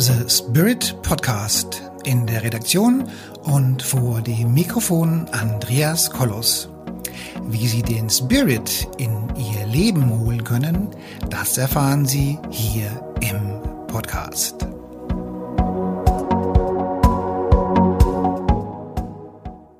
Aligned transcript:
The 0.00 0.30
Spirit 0.30 0.96
Podcast. 1.02 1.82
In 2.04 2.26
der 2.26 2.42
Redaktion 2.42 3.06
und 3.42 3.82
vor 3.82 4.22
dem 4.22 4.54
Mikrofon 4.54 5.28
Andreas 5.32 6.10
Kollos. 6.10 6.70
Wie 7.48 7.68
Sie 7.68 7.82
den 7.82 8.08
Spirit 8.08 8.88
in 8.96 9.28
Ihr 9.36 9.66
Leben 9.66 10.08
holen 10.08 10.42
können, 10.42 10.88
das 11.28 11.58
erfahren 11.58 12.06
Sie 12.06 12.38
hier 12.48 12.88
im 13.20 13.60
Podcast. 13.88 14.62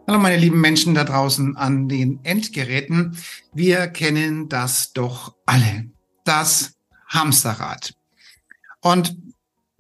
Hallo 0.07 0.19
meine 0.19 0.37
lieben 0.37 0.61
Menschen 0.61 0.95
da 0.95 1.05
draußen 1.05 1.57
an 1.57 1.89
den 1.89 2.21
Endgeräten. 2.25 3.17
Wir 3.55 3.87
kennen 3.87 4.51
das 4.51 4.93
doch 4.93 5.35
alle. 5.47 5.87
Das 6.25 6.75
Hamsterrad. 7.09 7.95
Und 8.83 9.17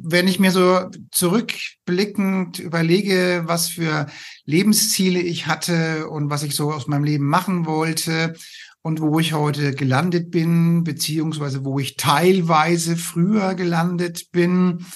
wenn 0.02 0.28
ich 0.28 0.38
mir 0.38 0.50
so 0.50 0.90
zurückblickend 1.10 2.58
überlege, 2.58 3.42
was 3.46 3.68
für 3.68 4.06
Lebensziele 4.44 5.20
ich 5.20 5.46
hatte 5.46 6.08
und 6.08 6.30
was 6.30 6.42
ich 6.42 6.54
so 6.54 6.72
aus 6.72 6.86
meinem 6.86 7.04
Leben 7.04 7.26
machen 7.26 7.66
wollte 7.66 8.34
und 8.82 9.00
wo 9.00 9.18
ich 9.18 9.32
heute 9.32 9.74
gelandet 9.74 10.30
bin, 10.30 10.84
beziehungsweise 10.84 11.64
wo 11.64 11.78
ich 11.78 11.96
teilweise 11.96 12.96
früher 12.96 13.54
gelandet 13.54 14.30
bin 14.32 14.86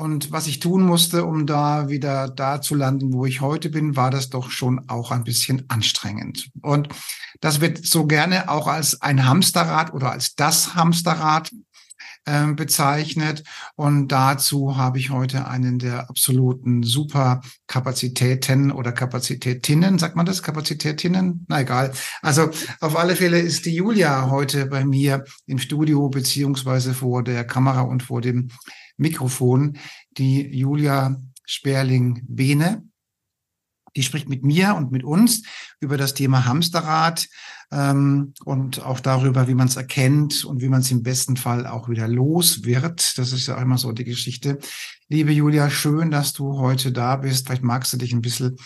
und 0.00 0.32
was 0.32 0.46
ich 0.46 0.60
tun 0.60 0.82
musste, 0.82 1.26
um 1.26 1.46
da 1.46 1.90
wieder 1.90 2.28
da 2.28 2.62
zu 2.62 2.74
landen, 2.74 3.12
wo 3.12 3.26
ich 3.26 3.42
heute 3.42 3.68
bin, 3.68 3.96
war 3.96 4.10
das 4.10 4.30
doch 4.30 4.50
schon 4.50 4.88
auch 4.88 5.10
ein 5.10 5.24
bisschen 5.24 5.64
anstrengend. 5.68 6.48
Und 6.62 6.88
das 7.42 7.60
wird 7.60 7.84
so 7.84 8.06
gerne 8.06 8.48
auch 8.48 8.66
als 8.66 9.02
ein 9.02 9.26
Hamsterrad 9.26 9.92
oder 9.92 10.12
als 10.12 10.34
das 10.34 10.74
Hamsterrad 10.74 11.50
äh, 12.24 12.46
bezeichnet. 12.52 13.44
Und 13.76 14.08
dazu 14.08 14.76
habe 14.76 14.98
ich 14.98 15.10
heute 15.10 15.46
einen 15.46 15.78
der 15.78 16.10
absoluten 16.10 16.82
Superkapazitäten 16.82 18.72
oder 18.72 18.92
Kapazitätinnen, 18.92 19.98
sagt 19.98 20.16
man 20.16 20.26
das? 20.26 20.42
Kapazitätinnen? 20.42 21.46
Na 21.48 21.60
egal. 21.60 21.92
Also 22.22 22.50
auf 22.80 22.96
alle 22.96 23.16
Fälle 23.16 23.38
ist 23.38 23.66
die 23.66 23.74
Julia 23.74 24.30
heute 24.30 24.66
bei 24.66 24.84
mir 24.84 25.24
im 25.46 25.58
Studio 25.58 26.08
beziehungsweise 26.08 26.94
vor 26.94 27.22
der 27.22 27.44
Kamera 27.44 27.82
und 27.82 28.02
vor 28.02 28.20
dem 28.20 28.48
Mikrofon. 28.96 29.78
Die 30.18 30.42
Julia 30.56 31.16
Sperling-Bene. 31.46 32.89
Die 33.96 34.02
spricht 34.02 34.28
mit 34.28 34.42
mir 34.42 34.74
und 34.74 34.92
mit 34.92 35.04
uns 35.04 35.42
über 35.80 35.96
das 35.96 36.14
Thema 36.14 36.44
Hamsterrad 36.44 37.26
ähm, 37.72 38.34
und 38.44 38.82
auch 38.84 39.00
darüber, 39.00 39.48
wie 39.48 39.54
man 39.54 39.68
es 39.68 39.76
erkennt 39.76 40.44
und 40.44 40.60
wie 40.60 40.68
man 40.68 40.80
es 40.80 40.90
im 40.90 41.02
besten 41.02 41.36
Fall 41.36 41.66
auch 41.66 41.88
wieder 41.88 42.08
los 42.08 42.64
wird. 42.64 43.18
Das 43.18 43.32
ist 43.32 43.46
ja 43.46 43.56
auch 43.56 43.62
immer 43.62 43.78
so 43.78 43.92
die 43.92 44.04
Geschichte. 44.04 44.58
Liebe 45.08 45.32
Julia, 45.32 45.70
schön, 45.70 46.10
dass 46.10 46.32
du 46.32 46.58
heute 46.58 46.92
da 46.92 47.16
bist. 47.16 47.46
Vielleicht 47.46 47.62
magst 47.62 47.92
du 47.92 47.96
dich 47.96 48.12
ein 48.12 48.22
bisschen 48.22 48.56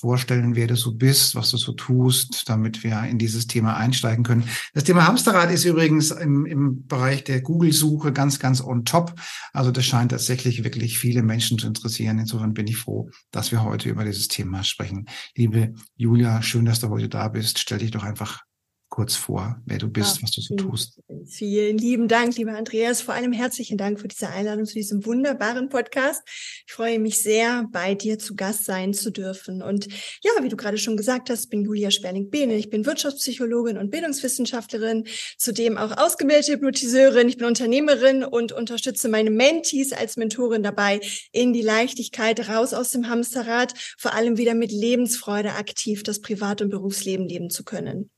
vorstellen, 0.00 0.56
wer 0.56 0.66
du 0.66 0.76
so 0.76 0.94
bist, 0.94 1.34
was 1.34 1.50
du 1.50 1.58
so 1.58 1.72
tust, 1.72 2.48
damit 2.48 2.82
wir 2.82 3.02
in 3.04 3.18
dieses 3.18 3.46
Thema 3.46 3.76
einsteigen 3.76 4.24
können. 4.24 4.44
Das 4.72 4.84
Thema 4.84 5.06
Hamsterrad 5.06 5.50
ist 5.50 5.64
übrigens 5.64 6.10
im, 6.10 6.46
im 6.46 6.86
Bereich 6.86 7.24
der 7.24 7.42
Google-Suche 7.42 8.12
ganz, 8.12 8.38
ganz 8.38 8.62
on 8.62 8.84
top. 8.84 9.14
Also 9.52 9.70
das 9.70 9.84
scheint 9.84 10.10
tatsächlich 10.10 10.64
wirklich 10.64 10.98
viele 10.98 11.22
Menschen 11.22 11.58
zu 11.58 11.66
interessieren. 11.66 12.18
Insofern 12.18 12.54
bin 12.54 12.66
ich 12.66 12.78
froh, 12.78 13.10
dass 13.30 13.52
wir 13.52 13.62
heute 13.62 13.90
über 13.90 14.04
dieses 14.04 14.28
Thema 14.28 14.64
sprechen. 14.64 15.06
Liebe 15.36 15.74
Julia, 15.96 16.42
schön, 16.42 16.64
dass 16.64 16.80
du 16.80 16.88
heute 16.88 17.08
da 17.08 17.28
bist. 17.28 17.58
Stell 17.58 17.78
dich 17.78 17.90
doch 17.90 18.02
einfach 18.02 18.42
kurz 18.90 19.14
vor, 19.14 19.62
wer 19.66 19.78
du 19.78 19.88
bist, 19.88 20.16
ja, 20.16 20.22
was 20.24 20.32
du 20.32 20.40
so 20.40 20.56
tust. 20.56 21.00
Vielen 21.24 21.78
lieben 21.78 22.08
Dank, 22.08 22.36
lieber 22.36 22.56
Andreas. 22.56 23.00
Vor 23.00 23.14
allem 23.14 23.32
herzlichen 23.32 23.78
Dank 23.78 24.00
für 24.00 24.08
diese 24.08 24.28
Einladung 24.28 24.66
zu 24.66 24.74
diesem 24.74 25.06
wunderbaren 25.06 25.68
Podcast. 25.68 26.22
Ich 26.66 26.72
freue 26.72 26.98
mich 26.98 27.22
sehr, 27.22 27.68
bei 27.70 27.94
dir 27.94 28.18
zu 28.18 28.34
Gast 28.34 28.64
sein 28.64 28.92
zu 28.92 29.12
dürfen. 29.12 29.62
Und 29.62 29.86
ja, 30.22 30.32
wie 30.42 30.48
du 30.48 30.56
gerade 30.56 30.76
schon 30.76 30.96
gesagt 30.96 31.30
hast, 31.30 31.50
bin 31.50 31.62
Julia 31.62 31.92
Sperling-Behne. 31.92 32.56
Ich 32.56 32.68
bin 32.68 32.84
Wirtschaftspsychologin 32.84 33.78
und 33.78 33.90
Bildungswissenschaftlerin, 33.90 35.06
zudem 35.38 35.78
auch 35.78 35.96
ausgebildete 35.96 36.54
Hypnotiseurin. 36.54 37.28
Ich 37.28 37.38
bin 37.38 37.46
Unternehmerin 37.46 38.24
und 38.24 38.50
unterstütze 38.50 39.08
meine 39.08 39.30
Mentees 39.30 39.92
als 39.92 40.16
Mentorin 40.16 40.64
dabei, 40.64 41.00
in 41.30 41.52
die 41.52 41.62
Leichtigkeit 41.62 42.48
raus 42.48 42.74
aus 42.74 42.90
dem 42.90 43.08
Hamsterrad, 43.08 43.72
vor 43.96 44.14
allem 44.14 44.36
wieder 44.36 44.54
mit 44.54 44.72
Lebensfreude 44.72 45.52
aktiv 45.52 46.02
das 46.02 46.20
Privat- 46.20 46.60
und 46.60 46.70
Berufsleben 46.70 47.28
leben 47.28 47.50
zu 47.50 47.62
können. 47.62 48.10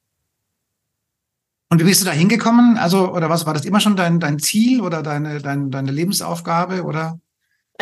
Und 1.73 1.81
wie 1.81 1.85
bist 1.85 2.03
du 2.03 2.05
da 2.05 2.13
hingekommen? 2.13 2.77
Also, 2.77 3.15
oder 3.15 3.31
was 3.31 3.47
war 3.47 3.55
das 3.55 3.65
immer 3.65 3.81
schon 3.81 3.97
dein, 3.97 4.21
dein 4.21 4.39
Ziel 4.39 4.83
oder 4.83 5.03
deine, 5.03 5.41
deine, 5.41 5.71
deine 5.71 5.91
Lebensaufgabe 5.91 6.85
oder? 6.85 7.19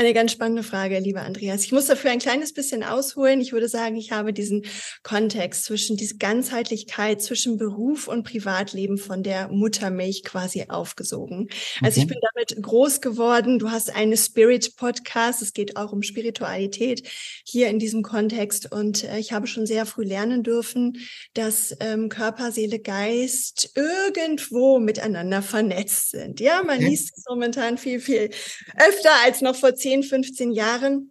Eine 0.00 0.14
ganz 0.14 0.32
spannende 0.32 0.62
Frage, 0.62 0.98
lieber 0.98 1.20
Andreas. 1.20 1.62
Ich 1.62 1.72
muss 1.72 1.84
dafür 1.84 2.10
ein 2.10 2.20
kleines 2.20 2.54
bisschen 2.54 2.82
ausholen. 2.82 3.38
Ich 3.42 3.52
würde 3.52 3.68
sagen, 3.68 3.96
ich 3.96 4.12
habe 4.12 4.32
diesen 4.32 4.64
Kontext 5.02 5.64
zwischen 5.64 5.98
diese 5.98 6.16
Ganzheitlichkeit 6.16 7.20
zwischen 7.20 7.58
Beruf 7.58 8.08
und 8.08 8.22
Privatleben 8.22 8.96
von 8.96 9.22
der 9.22 9.48
Muttermilch 9.48 10.22
quasi 10.24 10.64
aufgesogen. 10.70 11.50
Also 11.82 12.00
okay. 12.00 12.00
ich 12.00 12.06
bin 12.06 12.18
damit 12.34 12.62
groß 12.66 13.02
geworden. 13.02 13.58
Du 13.58 13.70
hast 13.70 13.94
eine 13.94 14.16
Spirit 14.16 14.74
Podcast. 14.76 15.42
Es 15.42 15.52
geht 15.52 15.76
auch 15.76 15.92
um 15.92 16.02
Spiritualität 16.02 17.06
hier 17.44 17.68
in 17.68 17.78
diesem 17.78 18.02
Kontext. 18.02 18.72
Und 18.72 19.04
äh, 19.04 19.18
ich 19.18 19.32
habe 19.32 19.46
schon 19.46 19.66
sehr 19.66 19.84
früh 19.84 20.04
lernen 20.04 20.42
dürfen, 20.42 20.96
dass 21.34 21.76
ähm, 21.78 22.08
Körper, 22.08 22.52
Seele, 22.52 22.78
Geist 22.78 23.72
irgendwo 23.74 24.78
miteinander 24.78 25.42
vernetzt 25.42 26.12
sind. 26.12 26.40
Ja, 26.40 26.62
man 26.62 26.80
liest 26.80 27.18
es 27.18 27.24
momentan 27.28 27.76
viel, 27.76 28.00
viel 28.00 28.30
öfter 28.78 29.10
als 29.26 29.42
noch 29.42 29.56
vor 29.56 29.74
10, 29.90 30.04
15 30.04 30.52
Jahren 30.52 31.10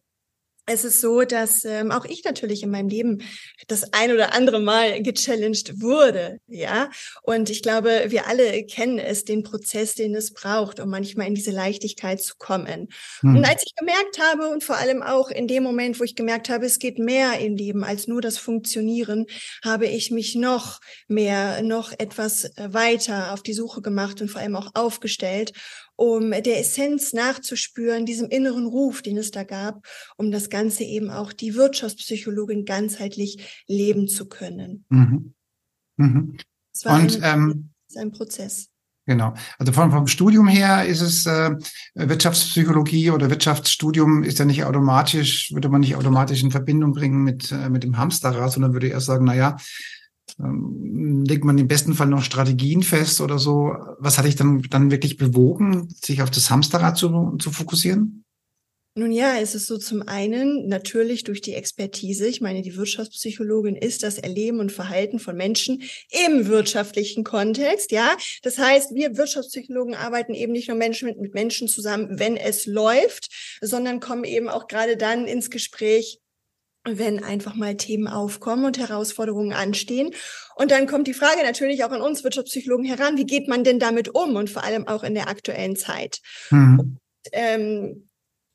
es 0.72 0.84
ist 0.84 1.02
so, 1.02 1.24
dass 1.24 1.66
ähm, 1.66 1.92
auch 1.92 2.06
ich 2.06 2.24
natürlich 2.24 2.62
in 2.62 2.70
meinem 2.70 2.90
Leben 2.90 3.24
das 3.68 3.92
ein 3.92 4.12
oder 4.12 4.36
andere 4.36 4.60
Mal 4.60 5.02
gechallenged 5.02 5.82
wurde, 5.82 6.40
ja. 6.48 6.92
Und 7.24 7.50
ich 7.50 7.64
glaube, 7.64 8.06
wir 8.10 8.28
alle 8.28 8.64
kennen 8.66 9.00
es, 9.00 9.26
den 9.26 9.42
Prozess, 9.42 9.96
den 9.96 10.14
es 10.14 10.32
braucht, 10.32 10.80
um 10.80 10.90
manchmal 10.90 11.28
in 11.28 11.34
diese 11.34 11.52
Leichtigkeit 11.52 12.22
zu 12.22 12.36
kommen. 12.38 12.90
Hm. 13.22 13.38
Und 13.38 13.46
als 13.46 13.64
ich 13.66 13.74
gemerkt 13.76 14.20
habe 14.20 14.50
und 14.50 14.64
vor 14.64 14.78
allem 14.78 15.02
auch 15.02 15.30
in 15.30 15.48
dem 15.48 15.64
Moment, 15.64 16.00
wo 16.00 16.04
ich 16.04 16.16
gemerkt 16.16 16.50
habe, 16.50 16.68
es 16.68 16.78
geht 16.78 17.00
mehr 17.00 17.40
im 17.40 17.56
Leben 17.56 17.84
als 17.84 18.08
nur 18.08 18.22
das 18.22 18.38
Funktionieren, 18.38 19.26
habe 19.64 19.88
ich 19.88 20.12
mich 20.12 20.36
noch 20.36 20.82
mehr, 21.08 21.64
noch 21.64 21.94
etwas 21.98 22.44
äh, 22.44 22.74
weiter 22.74 23.34
auf 23.34 23.42
die 23.42 23.54
Suche 23.54 23.82
gemacht 23.82 24.22
und 24.22 24.30
vor 24.30 24.42
allem 24.42 24.56
auch 24.56 24.70
aufgestellt 24.76 25.54
um 26.00 26.32
der 26.32 26.60
Essenz 26.62 27.12
nachzuspüren, 27.12 28.06
diesem 28.06 28.30
inneren 28.30 28.66
Ruf, 28.66 29.02
den 29.02 29.18
es 29.18 29.32
da 29.32 29.44
gab, 29.44 29.86
um 30.16 30.32
das 30.32 30.50
Ganze 30.50 30.86
eben 30.86 31.10
auch 31.10 31.34
die 31.34 31.56
Wirtschaftspsychologin 31.56 32.64
ganzheitlich 32.64 33.64
leben 33.68 34.08
zu 34.08 34.30
können. 34.30 34.86
Mhm. 34.88 35.34
Mhm. 35.98 36.38
Es 36.74 36.86
war 36.86 37.02
Und, 37.02 37.22
eine, 37.22 37.34
ähm, 37.34 37.70
ein 37.98 38.12
Prozess. 38.12 38.70
Genau. 39.08 39.34
Also 39.58 39.74
vom, 39.74 39.92
vom 39.92 40.08
Studium 40.08 40.48
her 40.48 40.86
ist 40.86 41.02
es 41.02 41.26
äh, 41.26 41.52
Wirtschaftspsychologie 41.96 43.12
oder 43.12 43.30
Wirtschaftsstudium 43.30 44.24
ist 44.24 44.40
ja 44.40 44.46
nicht 44.46 44.64
automatisch, 44.64 45.52
würde 45.52 45.68
man 45.68 45.82
nicht 45.82 45.98
automatisch 45.98 46.44
in 46.44 46.52
Verbindung 46.52 46.94
bringen 46.94 47.24
mit, 47.24 47.52
äh, 47.52 47.70
mit 47.70 47.84
dem 47.84 47.98
Hamsterrad, 47.98 48.54
sondern 48.54 48.72
würde 48.72 48.88
eher 48.88 49.02
sagen, 49.02 49.26
na 49.26 49.36
ja, 49.36 49.58
ähm, 49.58 49.58
legt 50.38 51.44
man 51.44 51.58
im 51.58 51.68
besten 51.68 51.94
Fall 51.94 52.08
noch 52.08 52.24
Strategien 52.24 52.84
fest 52.84 53.22
oder 53.22 53.40
so. 53.40 53.74
Was 54.00 54.18
hat 54.18 54.26
dich 54.26 54.36
dann, 54.36 54.62
dann 54.70 54.92
wirklich 54.92 55.18
bewogen, 55.18 55.90
sich 56.04 56.22
auf 56.22 56.30
das 56.32 56.50
Hamsterrad 56.50 56.98
zu, 56.98 57.38
zu 57.38 57.52
fokussieren? 57.52 58.24
Nun 58.96 59.12
ja, 59.12 59.40
es 59.40 59.56
ist 59.56 59.68
so 59.68 59.78
zum 59.78 60.02
einen 60.08 60.68
natürlich 60.68 61.24
durch 61.24 61.42
die 61.42 61.54
Expertise. 61.54 62.28
Ich 62.28 62.42
meine, 62.42 62.64
die 62.64 62.76
Wirtschaftspsychologin 62.76 63.76
ist 63.76 64.04
das 64.04 64.18
Erleben 64.18 64.60
und 64.60 64.72
Verhalten 64.72 65.20
von 65.20 65.38
Menschen 65.38 65.84
im 66.28 66.48
wirtschaftlichen 66.48 67.24
Kontext. 67.24 67.92
Ja, 67.92 68.18
das 68.42 68.58
heißt, 68.58 68.96
wir 68.96 69.16
Wirtschaftspsychologen 69.16 69.94
arbeiten 69.94 70.34
eben 70.34 70.52
nicht 70.52 70.68
nur 70.68 70.76
Menschen 70.76 71.08
mit, 71.08 71.20
mit 71.20 71.34
Menschen 71.34 71.68
zusammen, 71.68 72.20
wenn 72.20 72.36
es 72.36 72.66
läuft, 72.66 73.30
sondern 73.62 74.00
kommen 74.00 74.26
eben 74.26 74.50
auch 74.50 74.68
gerade 74.68 74.98
dann 74.98 75.28
ins 75.28 75.50
Gespräch, 75.50 76.20
wenn 76.98 77.24
einfach 77.24 77.56
mal 77.56 77.76
Themen 77.76 78.08
aufkommen 78.08 78.66
und 78.66 78.80
Herausforderungen 78.80 79.54
anstehen. 79.54 80.12
Und 80.56 80.72
dann 80.72 80.88
kommt 80.88 81.08
die 81.08 81.14
Frage 81.14 81.44
natürlich 81.44 81.84
auch 81.84 81.92
an 81.92 82.02
uns 82.02 82.24
Wirtschaftspsychologen 82.24 82.86
heran, 82.86 83.18
wie 83.18 83.26
geht 83.26 83.48
man 83.48 83.64
denn 83.64 83.80
damit 83.80 84.10
um 84.10 84.36
und 84.36 84.50
vor 84.50 84.64
allem 84.64 84.88
auch 84.88 85.04
in 85.04 85.14
der 85.14 85.30
aktuellen 85.30 85.76
Zeit. 85.76 86.20
Mhm. 86.50 86.80
Und, 86.80 87.00
ähm, 87.32 88.09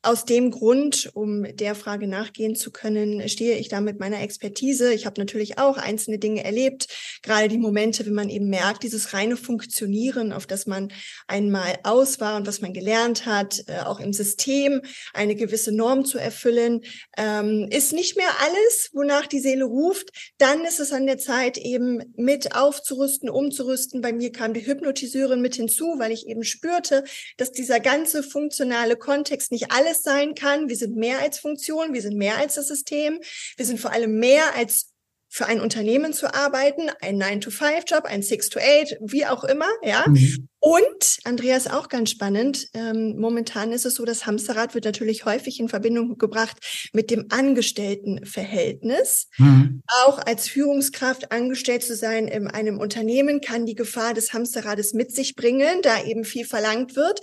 aus 0.05 0.25
dem 0.25 0.51
Grund, 0.51 1.09
um 1.13 1.43
der 1.55 1.75
Frage 1.75 2.07
nachgehen 2.07 2.55
zu 2.55 2.71
können, 2.71 3.27
stehe 3.27 3.57
ich 3.57 3.69
da 3.69 3.81
mit 3.81 3.99
meiner 3.99 4.21
Expertise. 4.21 4.93
Ich 4.93 5.05
habe 5.05 5.19
natürlich 5.19 5.57
auch 5.57 5.77
einzelne 5.77 6.19
Dinge 6.19 6.43
erlebt, 6.43 6.87
gerade 7.23 7.47
die 7.47 7.57
Momente, 7.57 8.05
wenn 8.05 8.13
man 8.13 8.29
eben 8.29 8.49
merkt, 8.49 8.83
dieses 8.83 9.13
reine 9.13 9.37
Funktionieren, 9.37 10.31
auf 10.31 10.45
das 10.45 10.67
man 10.67 10.91
einmal 11.27 11.75
aus 11.83 12.19
war 12.19 12.37
und 12.37 12.47
was 12.47 12.61
man 12.61 12.73
gelernt 12.73 13.25
hat, 13.25 13.63
äh, 13.67 13.79
auch 13.79 13.99
im 13.99 14.13
System 14.13 14.81
eine 15.13 15.35
gewisse 15.35 15.71
Norm 15.71 16.05
zu 16.05 16.17
erfüllen, 16.17 16.81
ähm, 17.17 17.67
ist 17.71 17.93
nicht 17.93 18.15
mehr 18.15 18.29
alles, 18.41 18.89
wonach 18.93 19.27
die 19.27 19.39
Seele 19.39 19.65
ruft. 19.65 20.09
Dann 20.37 20.65
ist 20.65 20.79
es 20.79 20.91
an 20.91 21.07
der 21.07 21.17
Zeit, 21.17 21.57
eben 21.57 22.01
mit 22.15 22.55
aufzurüsten, 22.55 23.29
umzurüsten. 23.29 24.01
Bei 24.01 24.13
mir 24.13 24.31
kam 24.31 24.53
die 24.53 24.65
Hypnotiseurin 24.65 25.41
mit 25.41 25.55
hinzu, 25.55 25.95
weil 25.97 26.11
ich 26.11 26.27
eben 26.27 26.43
spürte, 26.43 27.03
dass 27.37 27.51
dieser 27.51 27.79
ganze 27.79 28.23
funktionale 28.23 28.95
Kontext 28.95 29.51
nicht 29.51 29.71
alles 29.71 29.94
sein 30.03 30.35
kann. 30.35 30.69
Wir 30.69 30.75
sind 30.75 30.95
mehr 30.95 31.19
als 31.19 31.39
Funktion, 31.39 31.93
wir 31.93 32.01
sind 32.01 32.17
mehr 32.17 32.37
als 32.37 32.55
das 32.55 32.67
System, 32.67 33.19
wir 33.57 33.65
sind 33.65 33.79
vor 33.79 33.91
allem 33.91 34.19
mehr 34.19 34.55
als 34.55 34.95
für 35.35 35.47
ein 35.47 35.59
Unternehmen 35.59 36.13
zu 36.13 36.33
arbeiten, 36.33 36.89
ein 37.01 37.21
9-to-5-Job, 37.21 38.05
ein 38.05 38.21
6-to-8, 38.21 38.95
wie 39.01 39.25
auch 39.25 39.43
immer, 39.43 39.67
ja. 39.83 40.05
Mhm. 40.07 40.47
Und, 40.59 41.19
Andreas, 41.25 41.67
auch 41.67 41.89
ganz 41.89 42.09
spannend, 42.09 42.69
ähm, 42.73 43.17
momentan 43.19 43.73
ist 43.73 43.85
es 43.85 43.95
so, 43.95 44.05
das 44.05 44.25
Hamsterrad 44.25 44.73
wird 44.73 44.85
natürlich 44.85 45.25
häufig 45.25 45.59
in 45.59 45.67
Verbindung 45.67 46.17
gebracht 46.17 46.89
mit 46.93 47.11
dem 47.11 47.25
Angestelltenverhältnis. 47.29 49.27
Mhm. 49.37 49.83
Auch 50.05 50.19
als 50.19 50.47
Führungskraft 50.47 51.33
angestellt 51.33 51.83
zu 51.83 51.95
sein 51.95 52.29
in 52.29 52.47
einem 52.47 52.79
Unternehmen 52.79 53.41
kann 53.41 53.65
die 53.65 53.75
Gefahr 53.75 54.13
des 54.13 54.31
Hamsterrades 54.31 54.93
mit 54.93 55.13
sich 55.13 55.35
bringen, 55.35 55.81
da 55.83 56.01
eben 56.01 56.23
viel 56.23 56.45
verlangt 56.45 56.95
wird, 56.95 57.19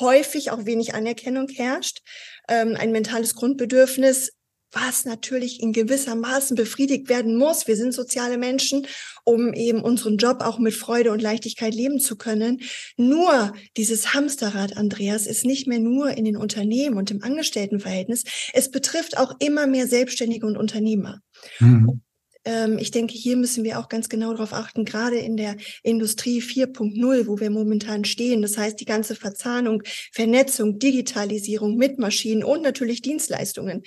häufig 0.00 0.50
auch 0.50 0.64
wenig 0.64 0.94
Anerkennung 0.94 1.48
herrscht, 1.48 2.00
ähm, 2.48 2.76
ein 2.78 2.92
mentales 2.92 3.34
Grundbedürfnis 3.34 4.32
was 4.72 5.04
natürlich 5.04 5.62
in 5.62 5.72
gewisser 5.72 6.14
Maßen 6.14 6.56
befriedigt 6.56 7.08
werden 7.08 7.36
muss. 7.36 7.66
Wir 7.66 7.76
sind 7.76 7.94
soziale 7.94 8.36
Menschen, 8.36 8.86
um 9.24 9.54
eben 9.54 9.80
unseren 9.82 10.18
Job 10.18 10.40
auch 10.40 10.58
mit 10.58 10.74
Freude 10.74 11.10
und 11.10 11.22
Leichtigkeit 11.22 11.74
leben 11.74 12.00
zu 12.00 12.16
können. 12.16 12.60
Nur 12.96 13.52
dieses 13.76 14.14
Hamsterrad, 14.14 14.76
Andreas, 14.76 15.26
ist 15.26 15.44
nicht 15.44 15.66
mehr 15.66 15.78
nur 15.78 16.10
in 16.10 16.24
den 16.24 16.36
Unternehmen 16.36 16.96
und 16.96 17.10
im 17.10 17.22
Angestelltenverhältnis. 17.22 18.24
Es 18.52 18.70
betrifft 18.70 19.16
auch 19.16 19.34
immer 19.38 19.66
mehr 19.66 19.86
Selbstständige 19.86 20.46
und 20.46 20.58
Unternehmer. 20.58 21.20
Mhm. 21.60 22.02
Ähm, 22.48 22.78
ich 22.78 22.90
denke, 22.90 23.12
hier 23.12 23.36
müssen 23.36 23.62
wir 23.62 23.78
auch 23.78 23.90
ganz 23.90 24.08
genau 24.08 24.32
darauf 24.32 24.54
achten, 24.54 24.86
gerade 24.86 25.18
in 25.18 25.36
der 25.36 25.56
Industrie 25.82 26.40
4.0, 26.40 27.26
wo 27.26 27.38
wir 27.38 27.50
momentan 27.50 28.06
stehen. 28.06 28.40
Das 28.40 28.56
heißt, 28.56 28.80
die 28.80 28.86
ganze 28.86 29.14
Verzahnung, 29.14 29.82
Vernetzung, 30.12 30.78
Digitalisierung 30.78 31.76
mit 31.76 31.98
Maschinen 31.98 32.42
und 32.42 32.62
natürlich 32.62 33.02
Dienstleistungen, 33.02 33.82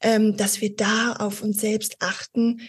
ähm, 0.00 0.36
dass 0.36 0.60
wir 0.60 0.76
da 0.76 1.14
auf 1.14 1.42
uns 1.42 1.60
selbst 1.60 1.96
achten, 1.98 2.60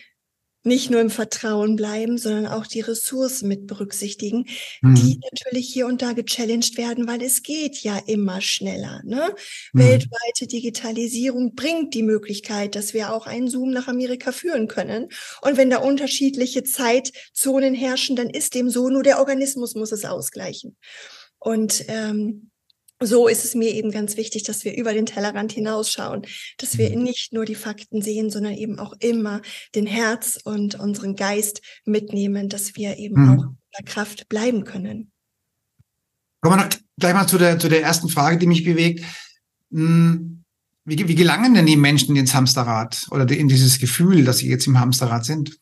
nicht 0.66 0.90
nur 0.90 1.00
im 1.00 1.12
Vertrauen 1.12 1.76
bleiben, 1.76 2.18
sondern 2.18 2.48
auch 2.48 2.66
die 2.66 2.82
Ressourcen 2.82 3.48
mit 3.48 3.68
berücksichtigen, 3.68 4.48
mhm. 4.82 4.96
die 4.96 5.20
natürlich 5.32 5.72
hier 5.72 5.86
und 5.86 6.02
da 6.02 6.14
gechallenged 6.14 6.78
werden, 6.78 7.08
weil 7.08 7.22
es 7.22 7.44
geht 7.44 7.78
ja 7.84 8.00
immer 8.08 8.42
schneller. 8.42 9.02
Ne? 9.06 9.34
Mhm. 9.74 9.80
Weltweite 9.80 10.48
Digitalisierung 10.48 11.54
bringt 11.54 11.94
die 11.94 12.04
Möglichkeit, 12.04 12.76
dass 12.76 12.94
wir 12.94 13.14
auch 13.14 13.28
einen 13.28 13.48
Zoom 13.48 13.70
nach 13.70 13.88
Amerika 13.88 14.32
führen 14.32 14.68
können. 14.68 15.10
Und 15.42 15.58
wenn 15.58 15.70
da 15.70 15.78
unterschiedliche 15.78 16.64
Zeitzonen 16.64 17.76
herrschen, 17.76 18.16
dann 18.16 18.30
ist 18.30 18.56
dem 18.56 18.70
so, 18.70 18.90
nur 18.90 19.04
der 19.04 19.20
Organismus 19.20 19.76
muss 19.76 19.92
es 19.92 20.04
ausgleichen. 20.04 20.76
Und 21.38 21.86
ähm, 21.90 22.50
so 23.02 23.28
ist 23.28 23.44
es 23.44 23.56
mir 23.56 23.74
eben 23.74 23.92
ganz 23.92 24.16
wichtig, 24.16 24.44
dass 24.44 24.64
wir 24.64 24.76
über 24.76 24.94
den 24.94 25.06
Tellerrand 25.06 25.52
hinausschauen, 25.52 26.26
dass 26.58 26.78
wir 26.78 26.96
mhm. 26.96 27.04
nicht 27.04 27.34
nur 27.34 27.46
die 27.46 27.56
Fakten 27.56 28.02
sehen, 28.02 28.30
sondern 28.30 28.54
eben 28.54 28.80
auch 28.80 28.94
immer 29.00 29.42
den 29.76 29.86
Herz 29.86 30.40
und 30.44 30.76
unseren 30.76 31.16
Geist 31.16 31.62
mitnehmen, 31.84 32.48
dass 32.48 32.76
wir 32.76 32.98
eben 32.98 33.22
mhm. 33.22 33.30
auch 33.30 33.44
in 33.44 33.58
der 33.78 33.86
Kraft 33.86 34.30
bleiben 34.30 34.64
können. 34.64 35.12
Kommen 36.42 36.60
wir 36.60 36.66
noch 36.66 36.70
gleich 36.98 37.14
mal 37.14 37.28
zu 37.28 37.38
der, 37.38 37.60
zu 37.60 37.68
der 37.70 37.82
ersten 37.82 38.08
Frage, 38.08 38.38
die 38.38 38.48
mich 38.48 38.64
bewegt. 38.64 39.04
Hm, 39.72 40.44
wie, 40.86 41.08
wie 41.08 41.16
gelangen 41.16 41.56
denn 41.56 41.66
die 41.66 41.78
Menschen 41.78 42.16
ins 42.16 42.34
Hamsterrad 42.34 43.08
oder 43.12 43.30
in 43.30 43.48
dieses 43.48 43.80
Gefühl, 43.80 44.24
dass 44.24 44.38
sie 44.38 44.50
jetzt 44.50 44.68
im 44.68 44.80
Hamsterrad 44.80 45.26
sind? 45.26 45.58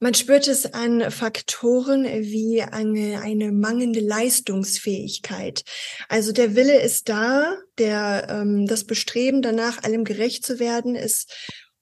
Man 0.00 0.14
spürt 0.14 0.48
es 0.48 0.74
an 0.74 1.10
Faktoren 1.10 2.04
wie 2.04 2.62
eine, 2.62 3.20
eine 3.22 3.52
mangelnde 3.52 4.00
Leistungsfähigkeit. 4.00 5.64
Also 6.08 6.32
der 6.32 6.56
Wille 6.56 6.80
ist 6.80 7.08
da, 7.08 7.56
der 7.78 8.26
ähm, 8.28 8.66
das 8.66 8.84
Bestreben 8.84 9.40
danach, 9.40 9.82
allem 9.82 10.04
gerecht 10.04 10.44
zu 10.44 10.58
werden, 10.58 10.94
ist 10.94 11.32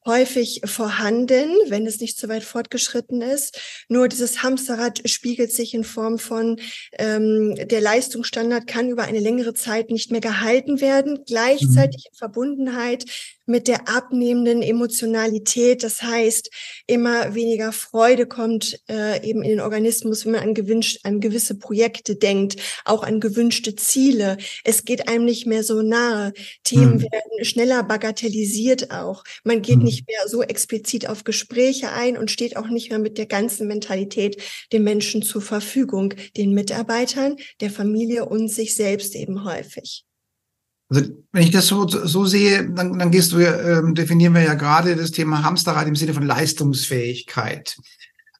häufig 0.04 0.62
vorhanden, 0.64 1.50
wenn 1.68 1.86
es 1.86 2.00
nicht 2.00 2.18
so 2.18 2.28
weit 2.28 2.42
fortgeschritten 2.42 3.22
ist. 3.22 3.60
Nur 3.88 4.08
dieses 4.08 4.42
Hamsterrad 4.42 5.08
spiegelt 5.08 5.52
sich 5.52 5.74
in 5.74 5.84
Form 5.84 6.18
von 6.18 6.60
ähm, 6.98 7.54
der 7.54 7.80
Leistungsstandard 7.80 8.66
kann 8.66 8.88
über 8.88 9.04
eine 9.04 9.20
längere 9.20 9.54
Zeit 9.54 9.90
nicht 9.90 10.10
mehr 10.10 10.20
gehalten 10.20 10.80
werden, 10.80 11.24
gleichzeitig 11.26 12.06
in 12.10 12.16
Verbundenheit 12.16 13.04
mit 13.52 13.68
der 13.68 13.86
abnehmenden 13.86 14.62
Emotionalität. 14.62 15.84
Das 15.84 16.02
heißt, 16.02 16.50
immer 16.86 17.34
weniger 17.34 17.70
Freude 17.70 18.26
kommt 18.26 18.80
äh, 18.88 19.22
eben 19.24 19.42
in 19.42 19.50
den 19.50 19.60
Organismus, 19.60 20.24
wenn 20.24 20.32
man 20.32 20.40
an, 20.40 20.54
gewünscht, 20.54 21.00
an 21.04 21.20
gewisse 21.20 21.56
Projekte 21.56 22.16
denkt, 22.16 22.56
auch 22.86 23.02
an 23.02 23.20
gewünschte 23.20 23.76
Ziele. 23.76 24.38
Es 24.64 24.86
geht 24.86 25.06
einem 25.06 25.26
nicht 25.26 25.46
mehr 25.46 25.62
so 25.62 25.82
nahe. 25.82 26.32
Themen 26.64 26.94
hm. 26.94 27.02
werden 27.02 27.44
schneller 27.44 27.82
bagatellisiert 27.82 28.90
auch. 28.90 29.22
Man 29.44 29.60
geht 29.60 29.76
hm. 29.76 29.84
nicht 29.84 30.08
mehr 30.08 30.26
so 30.26 30.42
explizit 30.42 31.08
auf 31.08 31.22
Gespräche 31.22 31.92
ein 31.92 32.16
und 32.16 32.30
steht 32.30 32.56
auch 32.56 32.68
nicht 32.68 32.88
mehr 32.88 32.98
mit 32.98 33.18
der 33.18 33.26
ganzen 33.26 33.68
Mentalität 33.68 34.42
den 34.72 34.82
Menschen 34.82 35.22
zur 35.22 35.42
Verfügung, 35.42 36.14
den 36.38 36.54
Mitarbeitern, 36.54 37.36
der 37.60 37.70
Familie 37.70 38.24
und 38.24 38.48
sich 38.48 38.74
selbst 38.74 39.14
eben 39.14 39.44
häufig. 39.44 40.06
Also 40.92 41.10
wenn 41.32 41.42
ich 41.42 41.50
das 41.50 41.66
so, 41.66 41.88
so 41.88 42.26
sehe, 42.26 42.68
dann, 42.70 42.98
dann 42.98 43.10
gehst 43.10 43.32
du, 43.32 43.38
ähm, 43.38 43.94
definieren 43.94 44.34
wir 44.34 44.42
ja 44.42 44.54
gerade 44.54 44.94
das 44.94 45.10
Thema 45.10 45.42
Hamsterrad 45.42 45.88
im 45.88 45.96
Sinne 45.96 46.12
von 46.12 46.26
Leistungsfähigkeit. 46.26 47.76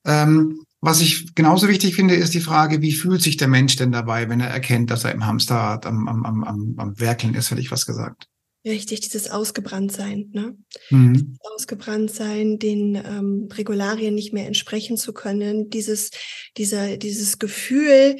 Ähm, 0.04 0.62
was 0.82 1.00
ich 1.00 1.34
genauso 1.34 1.68
wichtig 1.68 1.94
finde, 1.94 2.14
ist 2.14 2.34
die 2.34 2.40
Frage, 2.40 2.82
wie 2.82 2.92
fühlt 2.92 3.22
sich 3.22 3.38
der 3.38 3.48
Mensch 3.48 3.76
denn 3.76 3.92
dabei, 3.92 4.28
wenn 4.28 4.40
er 4.40 4.48
erkennt, 4.48 4.90
dass 4.90 5.04
er 5.04 5.12
im 5.12 5.24
Hamsterrad 5.24 5.86
am, 5.86 6.08
am, 6.08 6.44
am, 6.44 6.74
am 6.76 7.00
Werkeln 7.00 7.34
ist, 7.34 7.50
hätte 7.50 7.60
ich 7.60 7.70
was 7.70 7.86
gesagt. 7.86 8.26
Richtig, 8.64 9.00
dieses 9.00 9.30
Ausgebranntsein, 9.30 10.28
ne? 10.32 10.56
Mhm. 10.90 11.36
Ausgebranntsein, 11.40 12.58
den 12.58 12.94
ähm, 12.94 13.48
Regularien 13.50 14.14
nicht 14.14 14.32
mehr 14.32 14.46
entsprechen 14.46 14.96
zu 14.96 15.12
können, 15.12 15.70
dieses, 15.70 16.10
dieser, 16.56 16.96
dieses 16.96 17.38
Gefühl, 17.38 18.16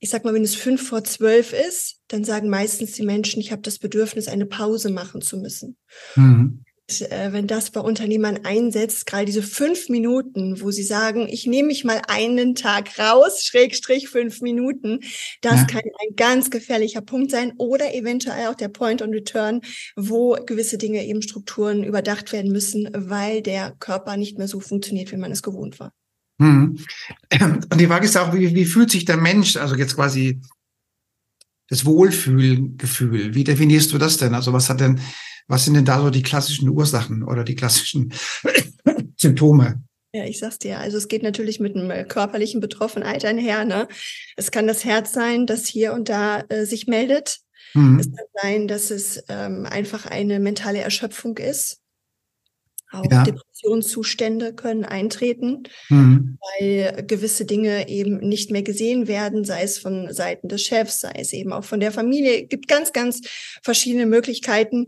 ich 0.00 0.10
sag 0.10 0.24
mal, 0.24 0.34
wenn 0.34 0.44
es 0.44 0.54
fünf 0.54 0.88
vor 0.88 1.04
zwölf 1.04 1.52
ist, 1.52 2.00
dann 2.08 2.24
sagen 2.24 2.48
meistens 2.48 2.92
die 2.92 3.04
Menschen, 3.04 3.40
ich 3.40 3.52
habe 3.52 3.62
das 3.62 3.78
Bedürfnis, 3.78 4.28
eine 4.28 4.46
Pause 4.46 4.90
machen 4.90 5.20
zu 5.20 5.38
müssen. 5.38 5.76
Mhm. 6.14 6.64
Und, 6.90 7.10
äh, 7.10 7.32
wenn 7.32 7.46
das 7.46 7.70
bei 7.70 7.80
Unternehmern 7.80 8.40
einsetzt, 8.44 9.04
gerade 9.04 9.26
diese 9.26 9.42
fünf 9.42 9.88
Minuten, 9.88 10.62
wo 10.62 10.70
sie 10.70 10.82
sagen, 10.82 11.28
ich 11.28 11.46
nehme 11.46 11.68
mich 11.68 11.84
mal 11.84 12.00
einen 12.08 12.54
Tag 12.54 12.98
raus, 12.98 13.42
Schrägstrich 13.44 14.08
fünf 14.08 14.40
Minuten, 14.40 15.00
das 15.42 15.60
ja. 15.60 15.66
kann 15.66 15.82
ein 15.82 16.16
ganz 16.16 16.50
gefährlicher 16.50 17.02
Punkt 17.02 17.30
sein 17.30 17.52
oder 17.58 17.94
eventuell 17.94 18.46
auch 18.46 18.54
der 18.54 18.68
Point 18.68 19.02
on 19.02 19.10
Return, 19.10 19.60
wo 19.96 20.36
gewisse 20.46 20.78
Dinge 20.78 21.04
eben 21.04 21.22
Strukturen 21.22 21.84
überdacht 21.84 22.32
werden 22.32 22.52
müssen, 22.52 22.88
weil 22.94 23.42
der 23.42 23.74
Körper 23.78 24.16
nicht 24.16 24.38
mehr 24.38 24.48
so 24.48 24.60
funktioniert, 24.60 25.12
wie 25.12 25.18
man 25.18 25.32
es 25.32 25.42
gewohnt 25.42 25.80
war. 25.80 25.92
Mhm. 26.38 26.78
Und 27.40 27.80
die 27.80 27.86
Frage 27.86 28.06
ist 28.06 28.16
auch, 28.16 28.32
wie, 28.32 28.54
wie 28.54 28.64
fühlt 28.64 28.90
sich 28.90 29.04
der 29.04 29.16
Mensch, 29.16 29.56
also 29.56 29.74
jetzt 29.74 29.96
quasi 29.96 30.40
das 31.68 31.84
Wohlfühlgefühl, 31.84 33.34
wie 33.34 33.44
definierst 33.44 33.92
du 33.92 33.98
das 33.98 34.16
denn? 34.16 34.34
Also 34.34 34.52
was 34.52 34.70
hat 34.70 34.80
denn, 34.80 35.00
was 35.46 35.64
sind 35.64 35.74
denn 35.74 35.84
da 35.84 36.00
so 36.00 36.10
die 36.10 36.22
klassischen 36.22 36.68
Ursachen 36.68 37.22
oder 37.22 37.44
die 37.44 37.56
klassischen 37.56 38.12
Symptome? 39.16 39.82
Ja, 40.12 40.24
ich 40.24 40.38
sag's 40.38 40.58
dir. 40.58 40.78
Also 40.78 40.96
es 40.96 41.08
geht 41.08 41.22
natürlich 41.22 41.60
mit 41.60 41.76
einem 41.76 42.08
körperlichen 42.08 42.60
Betroffenheit 42.60 43.24
einher. 43.26 43.64
Ne? 43.66 43.88
Es 44.36 44.50
kann 44.50 44.66
das 44.66 44.84
Herz 44.84 45.12
sein, 45.12 45.46
das 45.46 45.66
hier 45.66 45.92
und 45.92 46.08
da 46.08 46.40
äh, 46.48 46.64
sich 46.64 46.86
meldet. 46.86 47.40
Mhm. 47.74 47.98
Es 47.98 48.06
kann 48.06 48.26
sein, 48.42 48.68
dass 48.68 48.90
es 48.90 49.22
ähm, 49.28 49.66
einfach 49.66 50.06
eine 50.06 50.40
mentale 50.40 50.78
Erschöpfung 50.78 51.36
ist. 51.36 51.82
Auch 52.90 53.04
ja. 53.10 53.22
Depressionszustände 53.22 54.54
können 54.54 54.84
eintreten, 54.84 55.64
mhm. 55.90 56.38
weil 56.40 57.04
gewisse 57.06 57.44
Dinge 57.44 57.88
eben 57.88 58.18
nicht 58.18 58.50
mehr 58.50 58.62
gesehen 58.62 59.08
werden, 59.08 59.44
sei 59.44 59.62
es 59.62 59.78
von 59.78 60.12
Seiten 60.12 60.48
des 60.48 60.62
Chefs, 60.62 61.00
sei 61.00 61.12
es 61.16 61.32
eben 61.32 61.52
auch 61.52 61.64
von 61.64 61.80
der 61.80 61.92
Familie. 61.92 62.42
Es 62.42 62.48
gibt 62.48 62.66
ganz, 62.66 62.92
ganz 62.92 63.20
verschiedene 63.62 64.06
Möglichkeiten. 64.06 64.86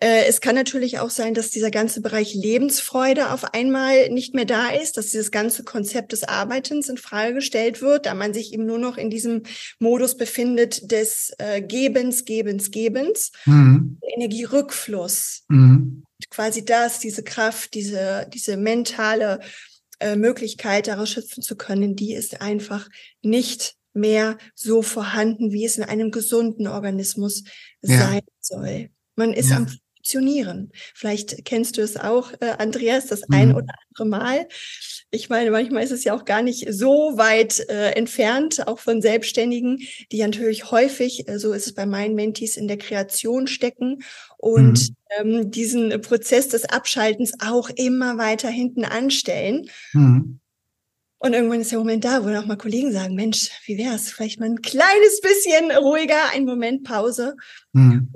Äh, 0.00 0.26
es 0.28 0.40
kann 0.40 0.54
natürlich 0.54 1.00
auch 1.00 1.10
sein, 1.10 1.34
dass 1.34 1.50
dieser 1.50 1.70
ganze 1.70 2.00
Bereich 2.00 2.34
Lebensfreude 2.34 3.30
auf 3.32 3.54
einmal 3.54 4.10
nicht 4.10 4.34
mehr 4.34 4.44
da 4.44 4.68
ist, 4.68 4.96
dass 4.96 5.06
dieses 5.06 5.30
ganze 5.30 5.64
Konzept 5.64 6.12
des 6.12 6.24
Arbeitens 6.24 6.88
in 6.88 6.98
Frage 6.98 7.34
gestellt 7.34 7.82
wird, 7.82 8.06
da 8.06 8.14
man 8.14 8.32
sich 8.32 8.52
eben 8.52 8.66
nur 8.66 8.78
noch 8.78 8.96
in 8.96 9.10
diesem 9.10 9.42
Modus 9.80 10.16
befindet 10.16 10.92
des 10.92 11.32
äh, 11.38 11.62
Gebens, 11.62 12.24
Gebens, 12.24 12.70
Gebens, 12.70 13.32
mhm. 13.46 13.98
Energierückfluss. 14.02 15.44
Mhm. 15.48 16.04
Quasi 16.30 16.64
das, 16.64 16.98
diese 16.98 17.22
Kraft, 17.22 17.74
diese, 17.74 18.28
diese 18.32 18.56
mentale 18.56 19.40
äh, 20.00 20.16
Möglichkeit 20.16 20.86
daraus 20.86 21.10
schöpfen 21.10 21.42
zu 21.42 21.56
können, 21.56 21.96
die 21.96 22.14
ist 22.14 22.40
einfach 22.40 22.88
nicht 23.22 23.76
mehr 23.92 24.38
so 24.54 24.82
vorhanden, 24.82 25.52
wie 25.52 25.64
es 25.64 25.76
in 25.76 25.84
einem 25.84 26.10
gesunden 26.10 26.66
Organismus 26.66 27.44
ja. 27.82 27.98
sein 27.98 28.20
soll. 28.40 28.90
Man 29.16 29.32
ist 29.32 29.50
ja. 29.50 29.56
am 29.56 29.68
Funktionieren. 30.08 30.72
Vielleicht 30.94 31.44
kennst 31.44 31.76
du 31.76 31.82
es 31.82 31.98
auch, 31.98 32.32
äh, 32.40 32.54
Andreas, 32.56 33.08
das 33.08 33.28
mhm. 33.28 33.34
ein 33.34 33.54
oder 33.54 33.74
andere 33.90 34.06
Mal. 34.06 34.48
Ich 35.10 35.28
meine, 35.28 35.50
manchmal 35.50 35.82
ist 35.82 35.90
es 35.90 36.02
ja 36.02 36.14
auch 36.14 36.24
gar 36.24 36.40
nicht 36.40 36.72
so 36.72 37.18
weit 37.18 37.60
äh, 37.68 37.90
entfernt, 37.90 38.66
auch 38.66 38.78
von 38.78 39.02
Selbstständigen, 39.02 39.80
die 40.10 40.22
natürlich 40.22 40.70
häufig, 40.70 41.28
äh, 41.28 41.38
so 41.38 41.52
ist 41.52 41.66
es 41.66 41.74
bei 41.74 41.84
meinen 41.84 42.14
Mentees, 42.14 42.56
in 42.56 42.68
der 42.68 42.78
Kreation 42.78 43.48
stecken 43.48 43.98
und 44.38 44.88
mhm. 45.20 45.34
ähm, 45.42 45.50
diesen 45.50 46.00
Prozess 46.00 46.48
des 46.48 46.64
Abschaltens 46.64 47.34
auch 47.44 47.68
immer 47.68 48.16
weiter 48.16 48.48
hinten 48.48 48.86
anstellen. 48.86 49.68
Mhm. 49.92 50.40
Und 51.18 51.34
irgendwann 51.34 51.60
ist 51.60 51.70
der 51.70 51.80
Moment 51.80 52.06
da, 52.06 52.24
wo 52.24 52.34
auch 52.34 52.46
mal 52.46 52.56
Kollegen 52.56 52.92
sagen, 52.92 53.14
Mensch, 53.14 53.50
wie 53.66 53.76
wär's? 53.76 54.10
Vielleicht 54.10 54.40
mal 54.40 54.46
ein 54.46 54.62
kleines 54.62 55.20
bisschen 55.20 55.70
ruhiger, 55.70 56.32
ein 56.32 56.46
Moment 56.46 56.84
Pause. 56.84 57.36
Mhm 57.74 58.08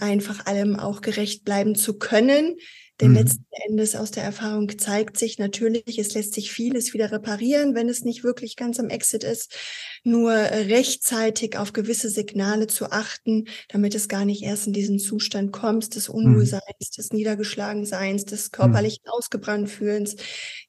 einfach 0.00 0.46
allem 0.46 0.76
auch 0.76 1.00
gerecht 1.00 1.44
bleiben 1.44 1.74
zu 1.74 1.98
können. 1.98 2.56
Denn 3.00 3.10
mhm. 3.10 3.16
letzten 3.16 3.44
Endes 3.68 3.94
aus 3.94 4.10
der 4.10 4.22
Erfahrung 4.22 4.78
zeigt 4.78 5.18
sich 5.18 5.38
natürlich, 5.38 5.98
es 5.98 6.14
lässt 6.14 6.32
sich 6.32 6.50
vieles 6.50 6.94
wieder 6.94 7.12
reparieren, 7.12 7.74
wenn 7.74 7.90
es 7.90 8.04
nicht 8.04 8.24
wirklich 8.24 8.56
ganz 8.56 8.80
am 8.80 8.88
Exit 8.88 9.22
ist. 9.22 9.54
Nur 10.02 10.32
rechtzeitig 10.32 11.58
auf 11.58 11.74
gewisse 11.74 12.08
Signale 12.08 12.68
zu 12.68 12.90
achten, 12.90 13.48
damit 13.68 13.94
es 13.94 14.08
gar 14.08 14.24
nicht 14.24 14.42
erst 14.42 14.66
in 14.66 14.72
diesen 14.72 14.98
Zustand 14.98 15.52
kommt, 15.52 15.94
des 15.94 16.08
mhm. 16.08 16.14
Unwohlseins, 16.14 16.62
mhm. 16.64 16.96
des 16.96 17.12
Niedergeschlagenseins, 17.12 18.24
des 18.24 18.50
körperlichen 18.50 19.02
mhm. 19.04 19.10
Ausgebranntfühlens, 19.10 20.16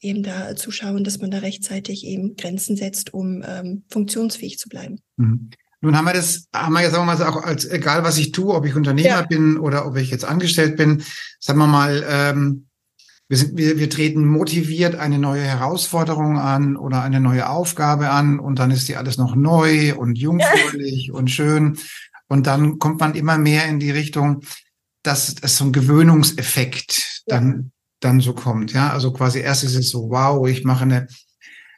eben 0.02 0.22
da 0.22 0.56
zu 0.58 0.72
schauen, 0.72 1.06
dass 1.06 1.20
man 1.20 1.32
da 1.32 1.38
rechtzeitig 1.38 2.06
eben 2.06 2.36
Grenzen 2.36 2.76
setzt, 2.76 3.14
um 3.14 3.42
ähm, 3.48 3.86
funktionsfähig 3.90 4.60
zu 4.60 4.68
bleiben. 4.68 5.02
Mhm. 5.16 5.52
Nun 5.81 5.96
haben 5.96 6.05
wir 6.05 6.13
das, 6.13 6.48
haben 6.53 6.74
wir 6.74 6.81
jetzt 6.81 6.93
sagen 6.93 7.05
wir 7.05 7.15
mal 7.15 7.24
auch 7.24 7.43
als 7.43 7.65
egal 7.65 8.03
was 8.03 8.17
ich 8.17 8.31
tue, 8.31 8.53
ob 8.53 8.65
ich 8.65 8.75
Unternehmer 8.75 9.07
ja. 9.10 9.22
bin 9.22 9.57
oder 9.57 9.86
ob 9.86 9.96
ich 9.98 10.10
jetzt 10.10 10.25
angestellt 10.25 10.75
bin, 10.75 11.03
sagen 11.39 11.60
wir 11.60 11.67
mal, 11.67 12.03
ähm, 12.10 12.67
wir 13.29 13.38
sind, 13.38 13.57
wir, 13.57 13.77
wir 13.77 13.89
treten 13.89 14.25
motiviert 14.25 14.96
eine 14.96 15.19
neue 15.19 15.43
Herausforderung 15.43 16.39
an 16.39 16.77
oder 16.77 17.03
eine 17.03 17.19
neue 17.19 17.50
Aufgabe 17.50 18.10
an 18.10 18.39
und 18.39 18.57
dann 18.57 18.72
ist 18.72 18.88
die 18.88 18.96
alles 18.96 19.17
noch 19.17 19.36
neu 19.36 19.96
und 19.96 20.15
jungfräulich 20.17 21.12
und 21.12 21.29
schön 21.29 21.77
und 22.27 22.48
dann 22.48 22.79
kommt 22.79 23.00
man 23.00 23.13
immer 23.13 23.38
mehr 23.38 23.65
in 23.65 23.79
die 23.79 23.91
Richtung, 23.91 24.41
dass 25.03 25.36
es 25.41 25.57
so 25.57 25.65
ein 25.65 25.74
Gewöhnungseffekt 25.74 27.24
ja. 27.27 27.36
dann 27.36 27.72
dann 28.00 28.19
so 28.19 28.34
kommt, 28.34 28.74
ja, 28.74 28.91
also 28.91 29.12
quasi 29.12 29.39
erst 29.39 29.63
ist 29.63 29.75
es 29.75 29.89
so, 29.89 30.10
wow, 30.10 30.48
ich 30.48 30.63
mache 30.63 30.84
eine 30.84 31.07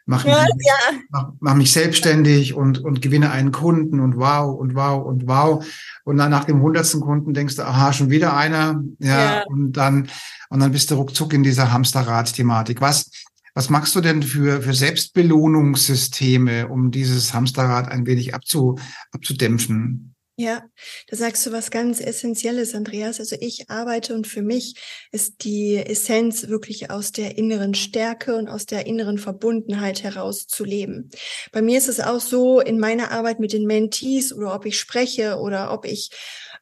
mache 0.10 0.28
ja, 0.28 0.42
mich, 0.42 0.66
ja. 0.66 1.00
mach, 1.10 1.32
mach 1.40 1.54
mich 1.54 1.72
selbstständig 1.72 2.56
und, 2.56 2.80
und 2.80 3.00
gewinne 3.00 3.30
einen 3.30 3.52
Kunden 3.52 4.00
und 4.00 4.18
wow 4.18 4.60
und 4.60 4.74
wow 4.74 5.06
und 5.06 5.28
wow. 5.28 5.64
Und 6.04 6.18
dann 6.18 6.32
nach 6.32 6.46
dem 6.46 6.62
hundertsten 6.62 7.02
Kunden 7.02 7.36
denkst 7.36 7.58
du, 7.58 7.62
aha, 7.62 7.94
schon 7.94 8.10
wieder 8.10 8.36
einer. 8.36 8.84
Ja, 8.98 9.36
ja. 9.36 9.44
und 9.48 9.74
dann, 9.74 10.10
und 10.50 10.62
dann 10.62 10.72
bist 10.72 10.90
du 10.90 10.96
ruckzuck 10.96 11.34
in 11.34 11.44
dieser 11.44 11.72
Hamsterrad-Thematik. 11.72 12.82
Was, 12.82 13.12
was 13.54 13.70
machst 13.70 13.96
du 13.96 14.02
denn 14.02 14.24
für, 14.24 14.64
für 14.64 14.74
Selbstbelohnungssysteme, 14.74 16.68
um 16.68 16.90
dieses 16.90 17.36
Hamsterrad 17.36 17.88
ein 17.90 18.08
wenig 18.08 18.34
abzu, 18.34 18.80
abzudämpfen? 19.12 20.16
Ja, 20.42 20.64
da 21.10 21.18
sagst 21.18 21.46
du 21.46 21.52
was 21.52 21.70
ganz 21.70 22.00
Essentielles, 22.00 22.74
Andreas. 22.74 23.20
Also 23.20 23.36
ich 23.42 23.70
arbeite 23.70 24.14
und 24.14 24.26
für 24.26 24.42
mich 24.42 24.76
ist 25.12 25.44
die 25.44 25.76
Essenz 25.76 26.48
wirklich 26.48 26.90
aus 26.90 27.12
der 27.12 27.38
inneren 27.38 27.74
Stärke 27.74 28.38
und 28.38 28.48
aus 28.48 28.66
der 28.66 28.88
inneren 28.88 29.18
Verbundenheit 29.18 30.02
heraus 30.02 30.48
zu 30.48 30.64
leben. 30.64 31.10
Bei 31.52 31.62
mir 31.62 31.78
ist 31.78 31.90
es 31.90 32.00
auch 32.00 32.22
so 32.22 32.62
in 32.62 32.80
meiner 32.80 33.12
Arbeit 33.12 33.42
mit 33.42 33.52
den 33.52 33.66
Mentees 33.66 34.32
oder 34.32 34.56
ob 34.56 34.66
ich 34.66 34.80
spreche 34.80 35.40
oder 35.40 35.74
ob 35.74 35.84
ich 35.84 36.10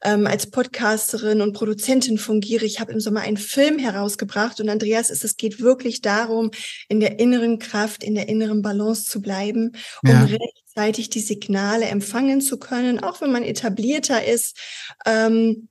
ähm, 0.04 0.28
als 0.28 0.50
Podcasterin 0.50 1.42
und 1.42 1.54
Produzentin 1.54 2.18
fungiere. 2.18 2.66
Ich 2.66 2.80
habe 2.80 2.92
im 2.92 3.00
Sommer 3.00 3.22
einen 3.22 3.38
Film 3.38 3.80
herausgebracht 3.80 4.60
und 4.60 4.70
Andreas, 4.70 5.10
ist, 5.10 5.24
es 5.24 5.38
geht 5.38 5.60
wirklich 5.62 6.02
darum, 6.02 6.52
in 6.88 7.00
der 7.00 7.20
inneren 7.20 7.60
Kraft, 7.60 8.04
in 8.04 8.16
der 8.16 8.30
inneren 8.30 8.62
Balance 8.62 9.06
zu 9.06 9.22
bleiben, 9.22 9.74
um 10.04 10.10
ja 10.10 10.24
rechtzeitig 10.24 11.10
die 11.10 11.22
Signale 11.22 11.86
empfangen 11.86 12.42
zu 12.42 12.58
können, 12.58 13.00
auch 13.04 13.22
wenn 13.22 13.32
man 13.32 13.44
etablierter 13.44 14.26
ist, 14.26 14.58
ähm, 15.06 15.70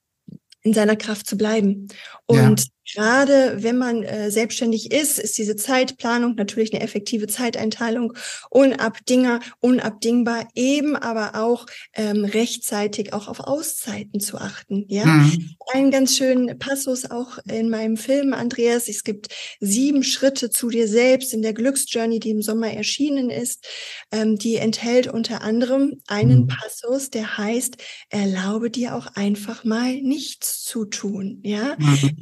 in 0.62 0.74
seiner 0.74 0.96
Kraft 0.96 1.28
zu 1.28 1.36
bleiben. 1.36 1.86
Und 2.26 2.60
ja. 2.60 2.66
Gerade 2.94 3.62
wenn 3.62 3.78
man 3.78 4.04
äh, 4.04 4.30
selbstständig 4.30 4.92
ist, 4.92 5.18
ist 5.18 5.36
diese 5.38 5.56
Zeitplanung 5.56 6.36
natürlich 6.36 6.72
eine 6.72 6.82
effektive 6.82 7.26
Zeiteinteilung 7.26 8.12
unabdinger, 8.48 9.40
unabdingbar, 9.60 10.46
eben 10.54 10.94
aber 10.94 11.34
auch 11.34 11.66
ähm, 11.94 12.24
rechtzeitig 12.24 13.12
auch 13.12 13.26
auf 13.26 13.40
Auszeiten 13.40 14.20
zu 14.20 14.38
achten. 14.38 14.84
Ja, 14.88 15.04
mhm. 15.06 15.56
ein 15.72 15.90
ganz 15.90 16.16
schönen 16.16 16.58
Passus 16.58 17.10
auch 17.10 17.38
in 17.50 17.70
meinem 17.70 17.96
Film, 17.96 18.32
Andreas. 18.32 18.88
Es 18.88 19.02
gibt 19.02 19.34
sieben 19.58 20.04
Schritte 20.04 20.50
zu 20.50 20.70
dir 20.70 20.86
selbst 20.86 21.34
in 21.34 21.42
der 21.42 21.54
Glücksjourney, 21.54 22.20
die 22.20 22.30
im 22.30 22.42
Sommer 22.42 22.70
erschienen 22.70 23.30
ist. 23.30 23.66
Ähm, 24.12 24.36
die 24.36 24.56
enthält 24.56 25.08
unter 25.08 25.42
anderem 25.42 26.00
einen 26.06 26.42
mhm. 26.42 26.46
Passus, 26.46 27.10
der 27.10 27.36
heißt: 27.36 27.78
Erlaube 28.10 28.70
dir 28.70 28.94
auch 28.94 29.08
einfach 29.16 29.64
mal 29.64 30.00
nichts 30.00 30.62
zu 30.62 30.84
tun. 30.84 31.40
Ja. 31.42 31.74
Mhm 31.78 32.15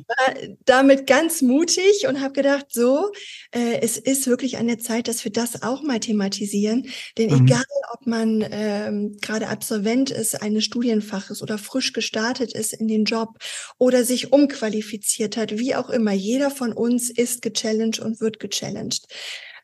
damit 0.64 1.06
ganz 1.06 1.42
mutig 1.42 2.06
und 2.08 2.20
habe 2.20 2.32
gedacht, 2.32 2.66
so, 2.70 3.12
äh, 3.52 3.80
es 3.80 3.96
ist 3.96 4.26
wirklich 4.26 4.58
an 4.58 4.66
der 4.66 4.78
Zeit, 4.78 5.08
dass 5.08 5.24
wir 5.24 5.32
das 5.32 5.62
auch 5.62 5.82
mal 5.82 6.00
thematisieren. 6.00 6.88
Denn 7.18 7.30
mhm. 7.30 7.46
egal, 7.46 7.64
ob 7.92 8.06
man 8.06 8.44
ähm, 8.50 9.16
gerade 9.20 9.48
Absolvent 9.48 10.10
ist, 10.10 10.40
eines 10.42 10.64
Studienfaches 10.64 11.42
oder 11.42 11.58
frisch 11.58 11.92
gestartet 11.92 12.52
ist 12.52 12.72
in 12.72 12.88
den 12.88 13.04
Job 13.04 13.38
oder 13.78 14.04
sich 14.04 14.32
umqualifiziert 14.32 15.36
hat, 15.36 15.58
wie 15.58 15.74
auch 15.74 15.90
immer, 15.90 16.12
jeder 16.12 16.50
von 16.50 16.72
uns 16.72 17.10
ist 17.10 17.42
gechallenged 17.42 18.00
und 18.00 18.20
wird 18.20 18.40
gechallenged. 18.40 19.06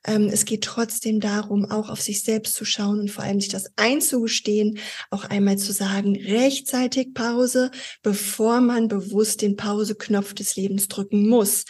Ähm, 0.07 0.29
es 0.33 0.45
geht 0.45 0.65
trotzdem 0.65 1.21
darum, 1.21 1.65
auch 1.65 1.91
auf 1.91 2.01
sich 2.01 2.23
selbst 2.23 2.55
zu 2.55 2.65
schauen 2.65 3.01
und 3.01 3.11
vor 3.11 3.25
allem 3.25 3.41
sich 3.41 3.51
das 3.51 3.71
einzugestehen, 3.77 4.79
auch 5.11 5.25
einmal 5.25 5.59
zu 5.59 5.73
sagen, 5.73 6.17
rechtzeitig 6.17 7.13
Pause, 7.15 7.71
bevor 8.03 8.61
man 8.61 8.89
bewusst 8.89 9.43
den 9.43 9.57
Pauseknopf 9.57 10.35
des 10.35 10.57
Lebens 10.57 10.89
drücken 10.89 11.29
muss. 11.29 11.65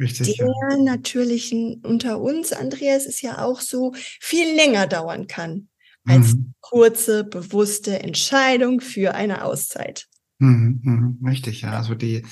Richtig, 0.00 0.38
der 0.38 0.46
ja. 0.46 0.76
natürlichen 0.78 1.82
unter 1.84 2.20
uns, 2.20 2.52
Andreas, 2.52 3.06
ist 3.06 3.22
ja 3.22 3.44
auch 3.44 3.60
so 3.60 3.92
viel 4.20 4.56
länger 4.56 4.86
dauern 4.86 5.26
kann 5.26 5.68
als 6.06 6.34
mhm. 6.34 6.54
kurze, 6.60 7.24
bewusste 7.24 8.02
Entscheidung 8.02 8.80
für 8.80 9.14
eine 9.14 9.44
Auszeit. 9.44 10.06
Mhm, 10.38 10.80
mhm, 10.82 11.26
richtig, 11.26 11.62
ja. 11.62 11.78
Also 11.78 11.94
die, 11.94 12.24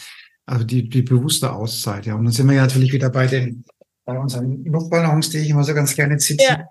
also 0.44 0.64
die, 0.64 0.88
die 0.88 1.02
bewusste 1.02 1.52
Auszeit, 1.52 2.06
ja. 2.06 2.14
Und 2.14 2.24
dann 2.24 2.32
sind 2.32 2.48
wir 2.48 2.56
ja 2.56 2.62
natürlich 2.62 2.92
wieder 2.92 3.10
bei 3.10 3.26
den 3.26 3.64
bei 4.04 4.18
unseren 4.18 4.64
Luftballons, 4.64 5.30
die 5.30 5.38
ich 5.38 5.50
immer 5.50 5.64
so 5.64 5.74
ganz 5.74 5.94
gerne 5.94 6.16
zitiere, 6.18 6.66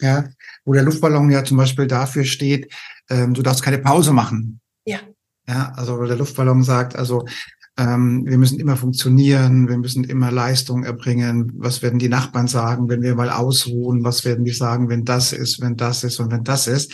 ja. 0.00 0.18
ja 0.18 0.24
wo 0.64 0.72
der 0.72 0.82
Luftballon 0.82 1.30
ja 1.30 1.44
zum 1.44 1.56
Beispiel 1.56 1.86
dafür 1.86 2.24
steht, 2.24 2.72
ähm, 3.10 3.34
du 3.34 3.42
darfst 3.42 3.62
keine 3.62 3.78
Pause 3.78 4.12
machen. 4.12 4.60
Ja. 4.84 5.00
Ja, 5.48 5.72
also 5.76 6.04
der 6.04 6.16
Luftballon 6.16 6.64
sagt, 6.64 6.96
also 6.96 7.24
ähm, 7.78 8.24
wir 8.26 8.38
müssen 8.38 8.58
immer 8.58 8.76
funktionieren, 8.76 9.68
wir 9.68 9.78
müssen 9.78 10.04
immer 10.04 10.30
Leistung 10.32 10.82
erbringen. 10.82 11.52
Was 11.56 11.82
werden 11.82 11.98
die 11.98 12.08
Nachbarn 12.08 12.48
sagen, 12.48 12.88
wenn 12.88 13.02
wir 13.02 13.14
mal 13.14 13.30
ausruhen? 13.30 14.02
Was 14.02 14.24
werden 14.24 14.44
die 14.44 14.52
sagen, 14.52 14.88
wenn 14.88 15.04
das 15.04 15.32
ist, 15.32 15.60
wenn 15.60 15.76
das 15.76 16.02
ist 16.02 16.18
und 16.18 16.32
wenn 16.32 16.42
das 16.42 16.66
ist? 16.66 16.92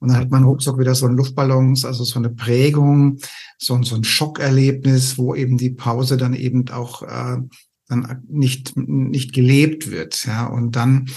Und 0.00 0.08
dann 0.08 0.18
hat 0.18 0.30
man 0.30 0.44
ruckzuck 0.44 0.78
wieder 0.78 0.94
so 0.94 1.06
ein 1.06 1.16
Luftballons, 1.16 1.84
also 1.84 2.04
so 2.04 2.18
eine 2.18 2.30
Prägung, 2.30 3.18
so, 3.58 3.80
so 3.82 3.94
ein 3.94 4.04
Schockerlebnis, 4.04 5.16
wo 5.16 5.34
eben 5.34 5.56
die 5.56 5.70
Pause 5.70 6.16
dann 6.16 6.34
eben 6.34 6.68
auch 6.68 7.02
äh, 7.02 7.38
dann 7.88 8.22
nicht, 8.28 8.76
nicht 8.76 9.32
gelebt 9.32 9.90
wird. 9.90 10.24
Ja, 10.26 10.46
und 10.46 10.76
dann 10.76 11.10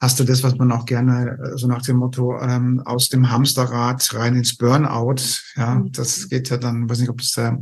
hast 0.00 0.20
du 0.20 0.24
das, 0.24 0.42
was 0.42 0.56
man 0.56 0.72
auch 0.72 0.86
gerne 0.86 1.38
äh, 1.42 1.56
so 1.56 1.66
nach 1.66 1.82
dem 1.82 1.96
Motto 1.96 2.38
ähm, 2.40 2.82
aus 2.84 3.08
dem 3.08 3.30
Hamsterrad 3.30 4.14
rein 4.14 4.36
ins 4.36 4.56
Burnout. 4.56 5.22
Ja, 5.56 5.76
mhm. 5.76 5.92
das 5.92 6.28
geht 6.28 6.50
ja 6.50 6.56
dann, 6.56 6.88
weiß 6.88 7.00
nicht, 7.00 7.10
ob 7.10 7.20
es 7.20 7.36
äh, 7.36 7.52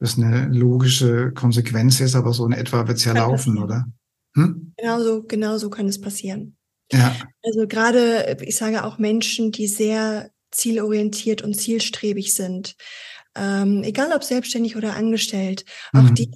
das 0.00 0.16
eine 0.16 0.46
logische 0.46 1.32
Konsequenz 1.32 2.00
ist, 2.00 2.14
aber 2.14 2.32
so 2.32 2.46
in 2.46 2.52
etwa 2.52 2.86
wird 2.86 2.98
es 2.98 3.04
ja 3.04 3.14
laufen, 3.14 3.58
oder? 3.58 3.86
Hm? 4.34 4.72
Genauso, 4.76 5.24
genau 5.24 5.58
so 5.58 5.70
kann 5.70 5.86
es 5.86 6.00
passieren. 6.00 6.56
Ja. 6.92 7.16
Also 7.42 7.66
gerade, 7.66 8.36
ich 8.40 8.56
sage 8.56 8.84
auch 8.84 8.98
Menschen, 8.98 9.50
die 9.50 9.66
sehr 9.66 10.30
zielorientiert 10.52 11.42
und 11.42 11.54
zielstrebig 11.54 12.32
sind, 12.32 12.76
ähm, 13.34 13.82
egal 13.82 14.12
ob 14.12 14.24
selbstständig 14.24 14.76
oder 14.76 14.94
angestellt, 14.94 15.64
auch 15.92 16.02
mhm. 16.02 16.14
die 16.14 16.30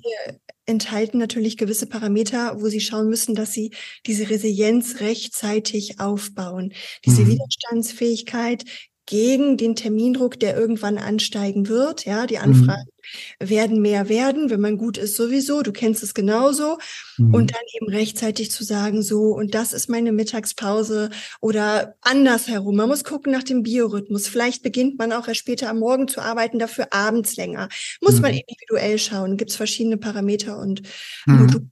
enthalten 0.67 1.19
natürlich 1.19 1.57
gewisse 1.57 1.87
Parameter, 1.87 2.61
wo 2.61 2.69
sie 2.69 2.81
schauen 2.81 3.09
müssen, 3.09 3.35
dass 3.35 3.53
sie 3.53 3.73
diese 4.07 4.31
Resilienz 4.31 5.01
rechtzeitig 5.01 6.01
aufbauen. 6.01 6.73
Diese 7.05 7.23
mhm. 7.23 7.33
Widerstandsfähigkeit 7.33 8.65
gegen 9.07 9.57
den 9.57 9.75
Termindruck, 9.75 10.39
der 10.39 10.57
irgendwann 10.57 10.99
ansteigen 10.99 11.69
wird. 11.69 12.05
Ja, 12.05 12.27
die 12.27 12.37
mhm. 12.37 12.43
Anfragen. 12.43 12.92
Werden 13.39 13.81
mehr 13.81 14.09
werden, 14.09 14.51
wenn 14.51 14.61
man 14.61 14.79
gut 14.79 14.99
ist 14.99 15.17
sowieso. 15.17 15.63
Du 15.63 15.73
kennst 15.73 16.03
es 16.03 16.15
genauso. 16.15 16.79
Mhm. 17.19 17.35
Und 17.35 17.51
dann 17.53 17.63
eben 17.75 17.89
rechtzeitig 17.89 18.51
zu 18.51 18.65
sagen, 18.65 19.03
so, 19.03 19.35
und 19.35 19.55
das 19.55 19.73
ist 19.73 19.89
meine 19.89 20.13
Mittagspause 20.13 21.11
oder 21.41 21.95
andersherum. 22.01 22.77
Man 22.77 22.89
muss 22.89 23.05
gucken 23.05 23.33
nach 23.33 23.43
dem 23.43 23.63
Biorhythmus. 23.63 24.29
Vielleicht 24.29 24.63
beginnt 24.63 24.99
man 24.99 25.13
auch 25.13 25.29
erst 25.29 25.41
später 25.41 25.69
am 25.69 25.79
Morgen 25.79 26.09
zu 26.09 26.21
arbeiten, 26.21 26.59
dafür 26.59 26.89
abends 26.93 27.37
länger. 27.37 27.69
Muss 28.01 28.17
mhm. 28.17 28.23
man 28.23 28.33
individuell 28.33 28.99
schauen. 28.99 29.37
Gibt 29.37 29.51
es 29.51 29.57
verschiedene 29.57 29.97
Parameter 29.97 30.59
und 30.59 30.83
Module. 31.27 31.61
Mhm. 31.61 31.71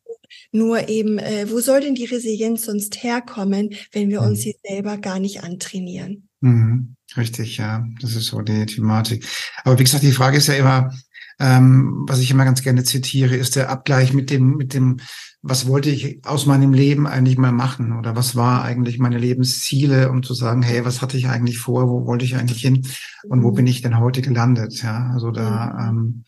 Nur 0.53 0.89
eben, 0.89 1.19
äh, 1.19 1.51
wo 1.51 1.61
soll 1.61 1.81
denn 1.81 1.95
die 1.95 2.05
Resilienz 2.05 2.65
sonst 2.65 3.03
herkommen, 3.03 3.75
wenn 3.93 4.11
wir 4.11 4.21
uns 4.23 4.41
sie 4.41 4.57
selber 4.65 4.99
gar 4.99 5.19
nicht 5.19 5.43
antrainieren? 5.43 6.29
Mhm. 6.41 6.97
Richtig, 7.17 7.57
ja. 7.57 7.87
Das 8.01 8.15
ist 8.15 8.27
so 8.27 8.41
die 8.41 8.67
Thematik. 8.67 9.27
Aber 9.65 9.79
wie 9.79 9.85
gesagt, 9.85 10.03
die 10.03 10.13
Frage 10.13 10.39
ist 10.39 10.47
ja 10.47 10.55
immer, 10.55 10.93
ähm, 11.41 12.05
was 12.07 12.21
ich 12.21 12.31
immer 12.31 12.45
ganz 12.45 12.63
gerne 12.63 12.85
zitiere, 12.85 13.35
ist 13.35 13.57
der 13.57 13.71
Abgleich 13.71 14.13
mit 14.13 14.31
dem, 14.31 14.57
mit 14.57 14.75
dem, 14.75 14.99
was 15.41 15.67
wollte 15.67 15.89
ich 15.89 16.21
aus 16.27 16.45
meinem 16.45 16.75
Leben 16.75 17.07
eigentlich 17.07 17.39
mal 17.39 17.51
machen? 17.51 17.99
Oder 17.99 18.15
was 18.15 18.37
war 18.37 18.63
eigentlich 18.63 18.99
meine 18.99 19.17
Lebensziele, 19.19 20.11
um 20.11 20.23
zu 20.23 20.35
sagen, 20.35 20.61
hey, 20.61 20.85
was 20.85 21.01
hatte 21.01 21.17
ich 21.17 21.29
eigentlich 21.29 21.59
vor? 21.59 21.89
Wo 21.89 22.07
wollte 22.07 22.27
ich 22.27 22.37
eigentlich 22.37 22.61
hin? 22.61 22.87
Und 23.27 23.43
wo 23.43 23.53
bin 23.53 23.67
ich 23.67 23.81
denn 23.81 23.99
heute 23.99 24.21
gelandet? 24.21 24.83
Ja, 24.83 25.11
also 25.15 25.31
da, 25.31 25.89
ähm, 25.89 26.25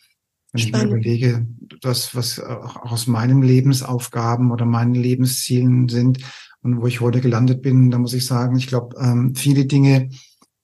wenn 0.52 0.62
Spannend. 0.62 0.76
ich 0.76 0.90
mir 0.90 0.96
überlege, 0.96 1.46
das, 1.82 2.16
was 2.16 2.40
auch 2.40 2.76
aus 2.76 3.06
meinen 3.06 3.42
Lebensaufgaben 3.42 4.50
oder 4.50 4.64
meinen 4.64 4.94
Lebenszielen 4.94 5.90
sind 5.90 6.20
und 6.62 6.80
wo 6.80 6.86
ich 6.86 7.02
heute 7.02 7.20
gelandet 7.20 7.60
bin, 7.60 7.90
da 7.90 7.98
muss 7.98 8.14
ich 8.14 8.24
sagen, 8.24 8.56
ich 8.56 8.66
glaube, 8.66 8.96
ähm, 8.98 9.34
viele 9.34 9.66
Dinge, 9.66 10.08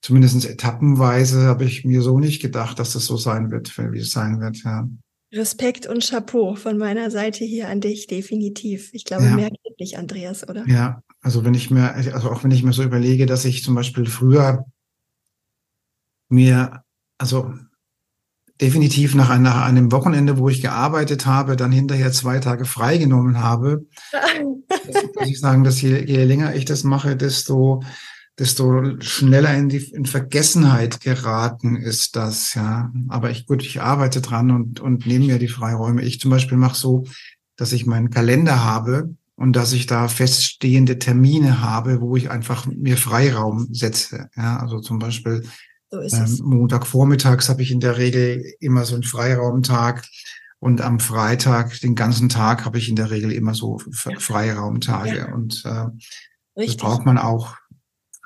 zumindest 0.00 0.48
etappenweise 0.48 1.42
habe 1.46 1.64
ich 1.64 1.84
mir 1.84 2.02
so 2.02 2.18
nicht 2.18 2.40
gedacht, 2.40 2.78
dass 2.78 2.92
das 2.92 3.06
so 3.06 3.16
sein 3.16 3.50
wird, 3.50 3.76
wie 3.92 3.98
es 3.98 4.10
sein 4.10 4.40
wird, 4.40 4.62
ja. 4.64 4.88
Respekt 5.32 5.86
und 5.86 6.08
Chapeau 6.08 6.54
von 6.54 6.78
meiner 6.78 7.10
Seite 7.10 7.44
hier 7.44 7.68
an 7.68 7.80
dich, 7.80 8.06
definitiv. 8.06 8.90
Ich 8.94 9.04
glaube, 9.04 9.24
ja. 9.24 9.36
mehr 9.36 9.50
geht 9.50 9.78
nicht, 9.78 9.98
Andreas, 9.98 10.48
oder? 10.48 10.66
Ja, 10.66 11.02
also 11.20 11.44
wenn 11.44 11.52
ich 11.52 11.70
mir, 11.70 11.92
also 11.94 12.30
auch 12.30 12.44
wenn 12.44 12.50
ich 12.50 12.62
mir 12.62 12.72
so 12.72 12.82
überlege, 12.82 13.26
dass 13.26 13.44
ich 13.44 13.62
zum 13.62 13.74
Beispiel 13.74 14.06
früher 14.06 14.64
mir, 16.30 16.82
also 17.18 17.52
definitiv 18.60 19.14
nach, 19.14 19.28
ein, 19.28 19.42
nach 19.42 19.66
einem 19.66 19.92
Wochenende, 19.92 20.38
wo 20.38 20.48
ich 20.48 20.62
gearbeitet 20.62 21.26
habe, 21.26 21.56
dann 21.56 21.72
hinterher 21.72 22.10
zwei 22.12 22.38
Tage 22.38 22.64
freigenommen 22.64 23.42
habe, 23.42 23.86
muss 25.14 25.28
ich 25.28 25.40
sagen, 25.40 25.62
dass 25.62 25.80
je, 25.82 26.04
je 26.04 26.24
länger 26.24 26.54
ich 26.54 26.64
das 26.64 26.84
mache, 26.84 27.16
desto 27.16 27.82
desto 28.38 29.00
schneller 29.00 29.56
in 29.56 29.68
die 29.68 29.90
in 29.92 30.06
Vergessenheit 30.06 31.00
geraten 31.00 31.76
ist 31.76 32.16
das, 32.16 32.54
ja. 32.54 32.92
Aber 33.08 33.30
ich 33.30 33.46
gut, 33.46 33.62
ich 33.62 33.80
arbeite 33.80 34.20
dran 34.20 34.50
und 34.50 34.80
und 34.80 35.06
nehme 35.06 35.26
mir 35.26 35.38
die 35.38 35.48
Freiräume. 35.48 36.02
Ich 36.02 36.20
zum 36.20 36.30
Beispiel 36.30 36.58
mache 36.58 36.76
so, 36.76 37.04
dass 37.56 37.72
ich 37.72 37.86
meinen 37.86 38.10
Kalender 38.10 38.64
habe 38.64 39.14
und 39.34 39.54
dass 39.54 39.72
ich 39.72 39.86
da 39.86 40.08
feststehende 40.08 40.98
Termine 40.98 41.60
habe, 41.62 42.00
wo 42.00 42.16
ich 42.16 42.30
einfach 42.30 42.66
mir 42.66 42.96
Freiraum 42.96 43.68
setze. 43.72 44.28
Ja, 44.36 44.58
also 44.58 44.80
zum 44.80 44.98
Beispiel 44.98 45.44
so 45.90 46.00
ähm, 46.00 46.38
Montagvormittags 46.42 47.48
habe 47.48 47.62
ich 47.62 47.70
in 47.70 47.80
der 47.80 47.96
Regel 47.96 48.44
immer 48.60 48.84
so 48.84 48.94
einen 48.94 49.04
Freiraumtag. 49.04 50.06
Und 50.60 50.80
am 50.80 50.98
Freitag, 50.98 51.80
den 51.82 51.94
ganzen 51.94 52.28
Tag, 52.28 52.64
habe 52.64 52.78
ich 52.78 52.88
in 52.88 52.96
der 52.96 53.12
Regel 53.12 53.30
immer 53.30 53.54
so 53.54 53.78
Freiraumtage. 53.92 55.18
Ja. 55.18 55.32
Und 55.32 55.62
äh, 55.64 55.86
das 56.56 56.76
braucht 56.76 57.06
man 57.06 57.16
auch 57.16 57.54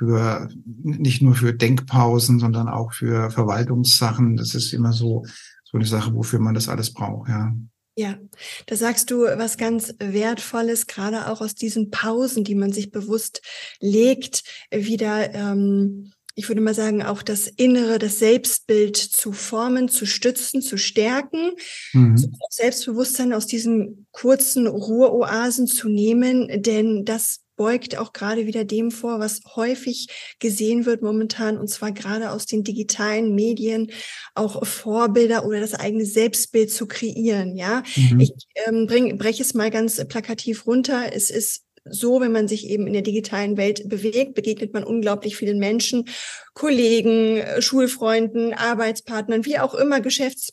für 0.03 0.49
nicht 0.83 1.23
nur 1.23 1.35
für 1.35 1.55
Denkpausen, 1.55 2.41
sondern 2.41 2.69
auch 2.69 2.93
für 2.93 3.31
Verwaltungssachen. 3.31 4.37
Das 4.37 4.55
ist 4.55 4.73
immer 4.73 4.93
so 4.93 5.25
so 5.73 5.79
eine 5.79 5.87
Sache, 5.87 6.15
wofür 6.15 6.39
man 6.39 6.55
das 6.55 6.69
alles 6.69 6.93
braucht, 6.93 7.29
ja. 7.29 7.53
Ja, 7.95 8.19
da 8.67 8.77
sagst 8.77 9.11
du 9.11 9.25
was 9.25 9.59
ganz 9.59 9.95
Wertvolles, 9.99 10.87
gerade 10.87 11.31
auch 11.31 11.43
aus 11.43 11.55
diesen 11.55 11.91
Pausen, 11.91 12.43
die 12.43 12.55
man 12.55 12.73
sich 12.73 12.91
bewusst 12.91 13.43
legt, 13.81 14.45
wieder, 14.71 15.35
ähm, 15.35 16.13
ich 16.35 16.49
würde 16.49 16.63
mal 16.63 16.75
sagen, 16.75 17.03
auch 17.03 17.23
das 17.23 17.49
Innere, 17.49 17.99
das 17.99 18.19
Selbstbild 18.19 18.97
zu 18.97 19.33
formen, 19.33 19.91
zu 19.91 20.07
stützen, 20.07 20.63
zu 20.63 20.79
stärken, 20.79 21.53
mhm. 21.93 22.17
so 22.17 22.29
Selbstbewusstsein 22.49 23.35
aus 23.35 23.47
diesen 23.47 24.07
kurzen 24.11 24.67
Ruheoasen 24.67 25.67
zu 25.67 25.91
nehmen, 25.91 26.63
denn 26.63 27.05
das 27.05 27.42
beugt 27.57 27.97
auch 27.99 28.13
gerade 28.13 28.47
wieder 28.47 28.65
dem 28.65 28.91
vor, 28.91 29.19
was 29.19 29.41
häufig 29.57 30.09
gesehen 30.39 30.87
wird 30.87 31.03
momentan, 31.03 31.59
und 31.59 31.69
zwar 31.69 31.93
gerade 31.93 32.31
aus 32.31 32.47
den 32.47 32.65
digitalen 32.65 33.35
Medien, 33.35 33.91
auch 34.35 34.67
Vorbilder 34.67 35.47
oder 35.47 35.61
das 35.61 35.75
eigene 35.75 36.07
Selbstbild 36.07 36.71
zu 36.71 36.87
kreieren. 36.87 37.57
Ja, 37.57 37.83
mhm. 37.97 38.21
ich 38.21 38.33
ähm, 38.67 38.87
bring, 38.87 39.19
breche 39.19 39.43
es 39.43 39.55
mal 39.55 39.71
ganz 39.71 40.05
plakativ 40.09 40.67
runter. 40.67 41.13
Es 41.13 41.31
ist 41.31 41.63
so, 41.85 42.21
wenn 42.21 42.33
man 42.33 42.49
sich 42.49 42.69
eben 42.69 42.87
in 42.87 42.93
der 42.93 43.03
digitalen 43.03 43.57
Welt 43.57 43.89
bewegt, 43.89 44.35
begegnet 44.35 44.73
man 44.73 44.85
unglaublich 44.85 45.37
vielen 45.37 45.59
Menschen, 45.59 46.09
Kollegen, 46.55 47.43
Schulfreunden, 47.61 48.55
Arbeitspartnern, 48.55 49.45
wie 49.45 49.59
auch 49.59 49.75
immer, 49.75 50.01
Geschäfts 50.01 50.53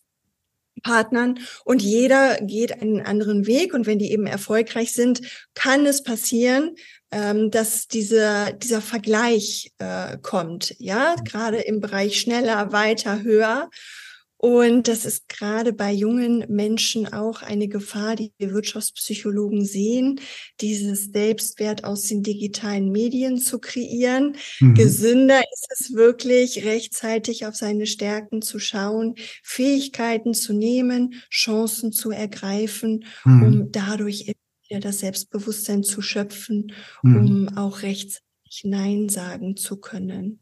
Partnern. 0.82 1.39
Und 1.65 1.82
jeder 1.82 2.38
geht 2.42 2.82
einen 2.82 3.02
anderen 3.02 3.48
Weg. 3.48 3.74
Und 3.74 3.86
wenn 3.86 4.00
die 4.00 4.12
eben 4.12 4.28
erfolgreich 4.28 4.94
sind, 4.94 5.22
kann 5.54 5.86
es 5.86 6.04
passieren, 6.04 6.76
ähm, 7.12 7.52
dass 7.52 7.88
dieser 7.88 8.54
dieser 8.54 8.82
Vergleich 8.82 9.72
äh, 9.80 10.18
kommt, 10.22 10.76
ja, 10.78 11.15
gerade 11.26 11.58
im 11.58 11.80
Bereich 11.80 12.20
schneller, 12.20 12.72
weiter, 12.72 13.24
höher 13.24 13.70
und 14.41 14.88
das 14.88 15.04
ist 15.04 15.28
gerade 15.28 15.73
bei 15.73 15.91
jungen 15.91 16.45
Menschen 16.47 17.12
auch 17.12 17.41
eine 17.41 17.67
Gefahr, 17.67 18.15
die 18.15 18.32
wir 18.38 18.54
Wirtschaftspsychologen 18.54 19.65
sehen, 19.65 20.21
dieses 20.62 21.12
Selbstwert 21.12 21.84
aus 21.84 22.04
den 22.04 22.23
digitalen 22.23 22.89
Medien 22.89 23.38
zu 23.39 23.60
kreieren. 23.60 24.38
Mhm. 24.62 24.75
Gesünder 24.75 25.41
ist 25.41 25.67
es 25.78 25.93
wirklich, 25.93 26.63
rechtzeitig 26.63 27.47
auf 27.47 27.56
seine 27.58 27.86
Stärken 27.86 28.41
zu 28.41 28.60
schauen, 28.60 29.15
Fähigkeiten 29.43 30.34
zu 30.34 30.54
nehmen, 30.54 31.15
Chancen 31.30 31.91
zu 31.91 32.12
ergreifen, 32.12 33.04
mhm. 33.25 33.43
um 33.43 33.71
dadurch 33.73 34.34
wieder 34.69 34.80
das 34.80 34.99
Selbstbewusstsein 34.99 35.84
zu 35.84 36.02
schöpfen, 36.02 36.71
mhm. 37.04 37.17
um 37.17 37.58
auch 37.58 37.82
rechtzeitig 37.82 38.23
Nein 38.63 39.10
sagen 39.10 39.58
zu 39.58 39.82
können. 39.82 40.39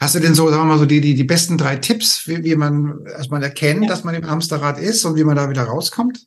Hast 0.00 0.14
du 0.14 0.18
denn 0.20 0.34
so, 0.34 0.48
sagen 0.48 0.62
wir 0.62 0.66
mal, 0.66 0.78
so 0.78 0.86
die, 0.86 1.02
die, 1.02 1.14
die 1.14 1.24
besten 1.24 1.58
drei 1.58 1.76
Tipps, 1.76 2.26
wie, 2.26 2.42
wie 2.42 2.56
man 2.56 3.04
erstmal 3.04 3.42
erkennt, 3.42 3.82
ja. 3.82 3.88
dass 3.88 4.02
man 4.02 4.14
im 4.14 4.26
Hamsterrad 4.26 4.78
ist 4.78 5.04
und 5.04 5.16
wie 5.16 5.24
man 5.24 5.36
da 5.36 5.50
wieder 5.50 5.64
rauskommt? 5.64 6.26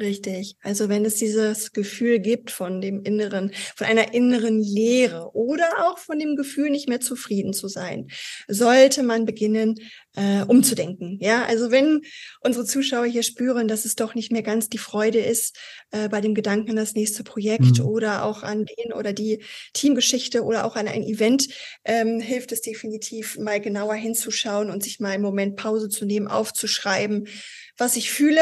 Richtig. 0.00 0.56
Also 0.62 0.88
wenn 0.88 1.04
es 1.04 1.16
dieses 1.16 1.72
Gefühl 1.72 2.20
gibt 2.20 2.50
von 2.50 2.80
dem 2.80 3.02
inneren, 3.02 3.52
von 3.76 3.86
einer 3.86 4.14
inneren 4.14 4.58
Leere 4.58 5.34
oder 5.34 5.68
auch 5.86 5.98
von 5.98 6.18
dem 6.18 6.36
Gefühl, 6.36 6.70
nicht 6.70 6.88
mehr 6.88 7.00
zufrieden 7.00 7.52
zu 7.52 7.68
sein, 7.68 8.08
sollte 8.48 9.02
man 9.02 9.26
beginnen, 9.26 9.74
äh, 10.16 10.42
umzudenken. 10.42 11.18
Ja, 11.20 11.44
also 11.44 11.70
wenn 11.70 12.00
unsere 12.40 12.64
Zuschauer 12.64 13.04
hier 13.04 13.22
spüren, 13.22 13.68
dass 13.68 13.84
es 13.84 13.94
doch 13.94 14.14
nicht 14.14 14.32
mehr 14.32 14.42
ganz 14.42 14.70
die 14.70 14.78
Freude 14.78 15.18
ist 15.18 15.58
äh, 15.90 16.08
bei 16.08 16.22
dem 16.22 16.34
Gedanken 16.34 16.70
an 16.70 16.76
das 16.76 16.94
nächste 16.94 17.22
Projekt 17.22 17.78
mhm. 17.78 17.84
oder 17.84 18.24
auch 18.24 18.42
an 18.42 18.64
den 18.64 18.94
oder 18.94 19.12
die 19.12 19.44
Teamgeschichte 19.74 20.44
oder 20.44 20.64
auch 20.64 20.76
an 20.76 20.88
ein 20.88 21.02
Event, 21.02 21.48
ähm, 21.84 22.20
hilft 22.20 22.52
es 22.52 22.62
definitiv 22.62 23.36
mal 23.38 23.60
genauer 23.60 23.94
hinzuschauen 23.94 24.70
und 24.70 24.82
sich 24.82 24.98
mal 24.98 25.10
einen 25.10 25.22
Moment 25.22 25.56
Pause 25.56 25.90
zu 25.90 26.06
nehmen, 26.06 26.26
aufzuschreiben, 26.26 27.28
was 27.76 27.96
ich 27.96 28.10
fühle. 28.10 28.40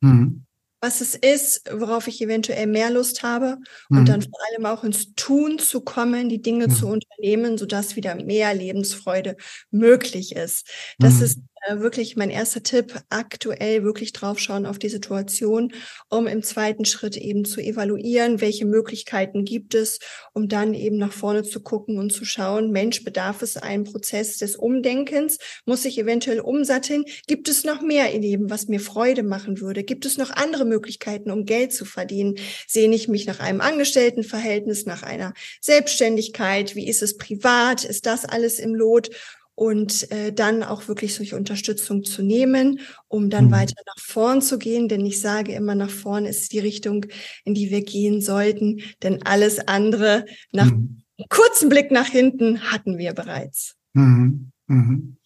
Mhm 0.00 0.44
was 0.80 1.00
es 1.00 1.14
ist, 1.14 1.70
worauf 1.72 2.06
ich 2.06 2.20
eventuell 2.20 2.66
mehr 2.66 2.90
Lust 2.90 3.22
habe 3.22 3.58
mhm. 3.88 3.98
und 3.98 4.08
dann 4.08 4.22
vor 4.22 4.38
allem 4.50 4.66
auch 4.66 4.84
ins 4.84 5.14
Tun 5.14 5.58
zu 5.58 5.80
kommen, 5.80 6.28
die 6.28 6.42
Dinge 6.42 6.68
mhm. 6.68 6.72
zu 6.72 6.86
unternehmen, 6.86 7.58
sodass 7.58 7.96
wieder 7.96 8.14
mehr 8.14 8.54
Lebensfreude 8.54 9.36
möglich 9.70 10.36
ist. 10.36 10.68
Das 10.98 11.14
mhm. 11.14 11.22
ist 11.22 11.38
äh, 11.66 11.78
wirklich 11.80 12.16
mein 12.16 12.30
erster 12.30 12.62
Tipp, 12.62 12.94
aktuell 13.10 13.82
wirklich 13.82 14.12
draufschauen 14.12 14.66
auf 14.66 14.78
die 14.78 14.88
Situation, 14.88 15.72
um 16.08 16.26
im 16.26 16.42
zweiten 16.42 16.84
Schritt 16.84 17.16
eben 17.16 17.44
zu 17.44 17.60
evaluieren, 17.60 18.40
welche 18.40 18.64
Möglichkeiten 18.64 19.44
gibt 19.44 19.74
es, 19.74 19.98
um 20.32 20.48
dann 20.48 20.74
eben 20.74 20.98
nach 20.98 21.12
vorne 21.12 21.42
zu 21.42 21.60
gucken 21.60 21.98
und 21.98 22.12
zu 22.12 22.24
schauen, 22.24 22.70
Mensch, 22.70 23.04
bedarf 23.04 23.42
es 23.42 23.56
einen 23.56 23.84
Prozess 23.84 24.38
des 24.38 24.56
Umdenkens? 24.56 25.38
Muss 25.66 25.84
ich 25.84 25.98
eventuell 25.98 26.40
umsatteln? 26.40 27.04
Gibt 27.26 27.48
es 27.48 27.64
noch 27.64 27.80
mehr 27.80 28.12
in 28.12 28.22
Leben, 28.22 28.50
was 28.50 28.68
mir 28.68 28.80
Freude 28.80 29.22
machen 29.22 29.60
würde? 29.60 29.84
Gibt 29.84 30.06
es 30.06 30.18
noch 30.18 30.30
andere 30.30 30.64
Möglichkeiten, 30.64 31.30
um 31.30 31.44
Geld 31.44 31.72
zu 31.72 31.84
verdienen? 31.84 32.36
Sehne 32.66 32.94
ich 32.94 33.08
mich 33.08 33.26
nach 33.26 33.40
einem 33.40 33.60
Angestelltenverhältnis, 33.60 34.86
nach 34.86 35.02
einer 35.02 35.34
Selbstständigkeit? 35.60 36.74
Wie 36.74 36.88
ist 36.88 37.02
es 37.02 37.16
privat? 37.16 37.84
Ist 37.84 38.06
das 38.06 38.24
alles 38.24 38.58
im 38.58 38.74
Lot? 38.74 39.10
Und 39.58 40.08
äh, 40.12 40.32
dann 40.32 40.62
auch 40.62 40.86
wirklich 40.86 41.16
solche 41.16 41.34
Unterstützung 41.34 42.04
zu 42.04 42.22
nehmen, 42.22 42.78
um 43.08 43.28
dann 43.28 43.46
mhm. 43.46 43.50
weiter 43.50 43.82
nach 43.84 44.00
vorn 44.00 44.40
zu 44.40 44.56
gehen. 44.56 44.86
Denn 44.86 45.04
ich 45.04 45.20
sage 45.20 45.52
immer, 45.52 45.74
nach 45.74 45.90
vorn 45.90 46.26
ist 46.26 46.52
die 46.52 46.60
Richtung, 46.60 47.06
in 47.44 47.54
die 47.54 47.68
wir 47.68 47.82
gehen 47.82 48.20
sollten, 48.20 48.82
denn 49.02 49.20
alles 49.24 49.58
andere 49.66 50.26
nach 50.52 50.70
mhm. 50.70 51.02
kurzen 51.28 51.68
Blick 51.70 51.90
nach 51.90 52.06
hinten 52.06 52.70
hatten 52.70 52.98
wir 52.98 53.14
bereits. 53.14 53.74
Mhm. 53.94 54.52
Mhm. 54.68 55.16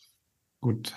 Gut. 0.63 0.95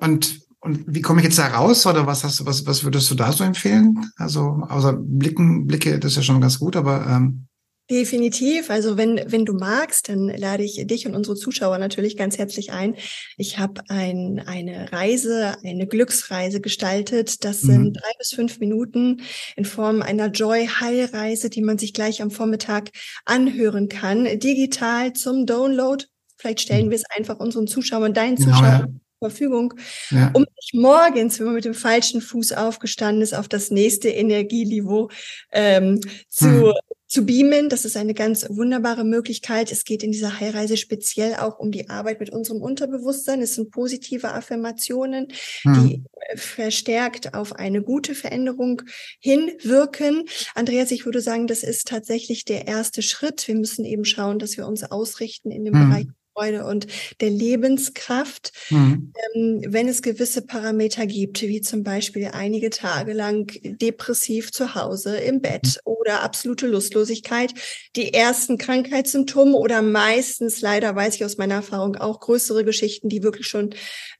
Und 0.00 0.46
und 0.60 0.84
wie 0.86 1.02
komme 1.02 1.20
ich 1.20 1.24
jetzt 1.24 1.38
da 1.38 1.46
raus 1.48 1.86
oder 1.86 2.06
was 2.06 2.22
hast 2.22 2.40
du, 2.40 2.46
was, 2.46 2.66
was 2.66 2.84
würdest 2.84 3.10
du 3.10 3.14
da 3.16 3.32
so 3.32 3.42
empfehlen? 3.42 4.10
Also 4.16 4.60
außer 4.68 4.92
Blicken, 4.92 5.66
Blicke, 5.66 5.98
das 5.98 6.12
ist 6.12 6.16
ja 6.16 6.22
schon 6.22 6.40
ganz 6.40 6.58
gut, 6.60 6.76
aber 6.76 7.04
ähm 7.06 7.47
Definitiv. 7.90 8.68
Also 8.68 8.98
wenn, 8.98 9.20
wenn 9.28 9.46
du 9.46 9.54
magst, 9.54 10.10
dann 10.10 10.28
lade 10.28 10.62
ich 10.62 10.86
dich 10.86 11.06
und 11.06 11.14
unsere 11.14 11.36
Zuschauer 11.36 11.78
natürlich 11.78 12.18
ganz 12.18 12.36
herzlich 12.36 12.70
ein. 12.70 12.96
Ich 13.38 13.58
habe 13.58 13.80
ein, 13.88 14.42
eine 14.46 14.92
Reise, 14.92 15.56
eine 15.64 15.86
Glücksreise 15.86 16.60
gestaltet. 16.60 17.44
Das 17.44 17.62
sind 17.62 17.84
mhm. 17.84 17.92
drei 17.94 18.10
bis 18.18 18.30
fünf 18.34 18.58
Minuten 18.58 19.22
in 19.56 19.64
Form 19.64 20.02
einer 20.02 20.26
Joy-Heilreise, 20.26 21.48
die 21.48 21.62
man 21.62 21.78
sich 21.78 21.94
gleich 21.94 22.20
am 22.20 22.30
Vormittag 22.30 22.90
anhören 23.24 23.88
kann. 23.88 24.24
Digital 24.38 25.14
zum 25.14 25.46
Download. 25.46 26.04
Vielleicht 26.36 26.60
stellen 26.60 26.86
mhm. 26.86 26.90
wir 26.90 26.96
es 26.96 27.04
einfach 27.16 27.40
unseren 27.40 27.66
Zuschauern, 27.66 28.12
deinen 28.12 28.36
genau, 28.36 28.50
Zuschauern 28.50 29.00
ja. 29.20 29.28
Verfügung, 29.30 29.74
ja. 30.10 30.30
um 30.34 30.44
sich 30.60 30.74
morgens, 30.74 31.38
wenn 31.38 31.46
man 31.46 31.54
mit 31.56 31.64
dem 31.64 31.74
falschen 31.74 32.20
Fuß 32.20 32.52
aufgestanden 32.52 33.22
ist, 33.22 33.34
auf 33.34 33.48
das 33.48 33.70
nächste 33.70 34.10
Energieniveau 34.10 35.10
ähm, 35.50 36.00
zu, 36.28 36.68
hm. 36.68 36.74
Zu 37.08 37.24
beamen. 37.24 37.68
Das 37.68 37.84
ist 37.84 37.96
eine 37.96 38.14
ganz 38.14 38.46
wunderbare 38.48 39.04
Möglichkeit. 39.04 39.72
Es 39.72 39.84
geht 39.84 40.02
in 40.02 40.12
dieser 40.12 40.38
Heilreise 40.38 40.76
speziell 40.76 41.34
auch 41.36 41.58
um 41.58 41.72
die 41.72 41.88
Arbeit 41.88 42.20
mit 42.20 42.30
unserem 42.30 42.60
Unterbewusstsein. 42.60 43.40
Es 43.42 43.54
sind 43.54 43.70
positive 43.70 44.32
Affirmationen, 44.32 45.28
hm. 45.62 45.74
die 45.74 46.04
verstärkt 46.36 47.34
auf 47.34 47.54
eine 47.54 47.82
gute 47.82 48.14
Veränderung 48.14 48.82
hinwirken. 49.20 50.24
Andreas, 50.54 50.90
ich 50.90 51.06
würde 51.06 51.22
sagen, 51.22 51.46
das 51.46 51.62
ist 51.62 51.88
tatsächlich 51.88 52.44
der 52.44 52.66
erste 52.68 53.02
Schritt. 53.02 53.48
Wir 53.48 53.56
müssen 53.56 53.84
eben 53.86 54.04
schauen, 54.04 54.38
dass 54.38 54.56
wir 54.56 54.66
uns 54.66 54.84
ausrichten 54.84 55.50
in 55.50 55.64
dem 55.64 55.74
hm. 55.74 55.88
Bereich 55.88 56.06
Freude 56.38 56.64
und 56.64 56.86
der 57.20 57.30
Lebenskraft, 57.30 58.52
mhm. 58.70 59.12
ähm, 59.34 59.64
wenn 59.66 59.88
es 59.88 60.02
gewisse 60.02 60.42
Parameter 60.42 61.06
gibt, 61.06 61.42
wie 61.42 61.60
zum 61.60 61.82
Beispiel 61.82 62.30
einige 62.32 62.70
Tage 62.70 63.12
lang 63.12 63.50
depressiv 63.64 64.52
zu 64.52 64.74
Hause 64.74 65.16
im 65.16 65.40
Bett 65.40 65.64
mhm. 65.64 65.92
oder 65.92 66.22
absolute 66.22 66.66
Lustlosigkeit, 66.68 67.52
die 67.96 68.14
ersten 68.14 68.56
Krankheitssymptome 68.56 69.56
oder 69.56 69.82
meistens, 69.82 70.60
leider 70.60 70.94
weiß 70.94 71.16
ich 71.16 71.24
aus 71.24 71.38
meiner 71.38 71.56
Erfahrung, 71.56 71.96
auch 71.96 72.20
größere 72.20 72.64
Geschichten, 72.64 73.08
die 73.08 73.22
wirklich 73.22 73.48
schon 73.48 73.70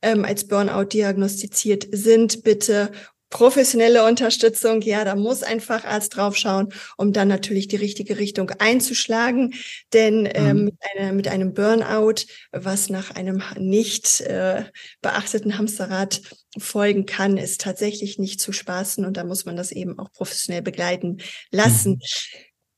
ähm, 0.02 0.24
als 0.24 0.48
Burnout 0.48 0.86
diagnostiziert 0.86 1.86
sind, 1.92 2.42
bitte 2.42 2.90
professionelle 3.30 4.06
Unterstützung, 4.06 4.80
ja, 4.82 5.04
da 5.04 5.14
muss 5.14 5.42
ein 5.42 5.60
Facharzt 5.60 6.16
draufschauen, 6.16 6.72
um 6.96 7.12
dann 7.12 7.28
natürlich 7.28 7.68
die 7.68 7.76
richtige 7.76 8.18
Richtung 8.18 8.50
einzuschlagen. 8.58 9.54
Denn 9.92 10.22
mhm. 10.22 10.64
mit, 10.64 10.74
einer, 10.94 11.12
mit 11.12 11.28
einem 11.28 11.54
Burnout, 11.54 12.26
was 12.52 12.88
nach 12.88 13.14
einem 13.14 13.42
nicht 13.58 14.20
äh, 14.22 14.64
beachteten 15.02 15.58
Hamsterrad 15.58 16.22
folgen 16.58 17.06
kann, 17.06 17.36
ist 17.36 17.60
tatsächlich 17.60 18.18
nicht 18.18 18.40
zu 18.40 18.52
spaßen 18.52 19.04
und 19.04 19.16
da 19.16 19.24
muss 19.24 19.44
man 19.44 19.56
das 19.56 19.70
eben 19.70 19.98
auch 19.98 20.10
professionell 20.12 20.62
begleiten 20.62 21.18
lassen. 21.50 21.92
Mhm. 21.92 22.00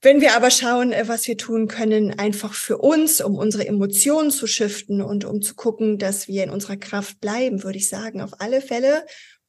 Wenn 0.03 0.23
wir 0.23 0.35
aber 0.35 0.51
schauen, 0.51 0.93
äh, 0.93 1.09
was 1.09 1.27
wir 1.27 1.37
tun 1.37 1.69
können, 1.69 2.19
einfach 2.19 2.55
für 2.55 2.79
uns, 2.79 3.21
um 3.21 3.37
unsere 3.37 3.67
Emotionen 3.67 4.31
zu 4.31 4.47
shiften 4.47 5.03
und 5.03 5.25
um 5.25 5.43
zu 5.43 5.55
gucken, 5.55 5.99
dass 5.99 6.27
wir 6.27 6.43
in 6.43 6.51
unserer 6.51 6.79
Kraft 6.79 7.21
bleiben, 7.21 7.63
würde 7.63 7.79
ich 7.79 7.89
sagen, 7.89 8.23
auf 8.23 8.41
alle 8.41 8.63
Fälle 8.63 9.05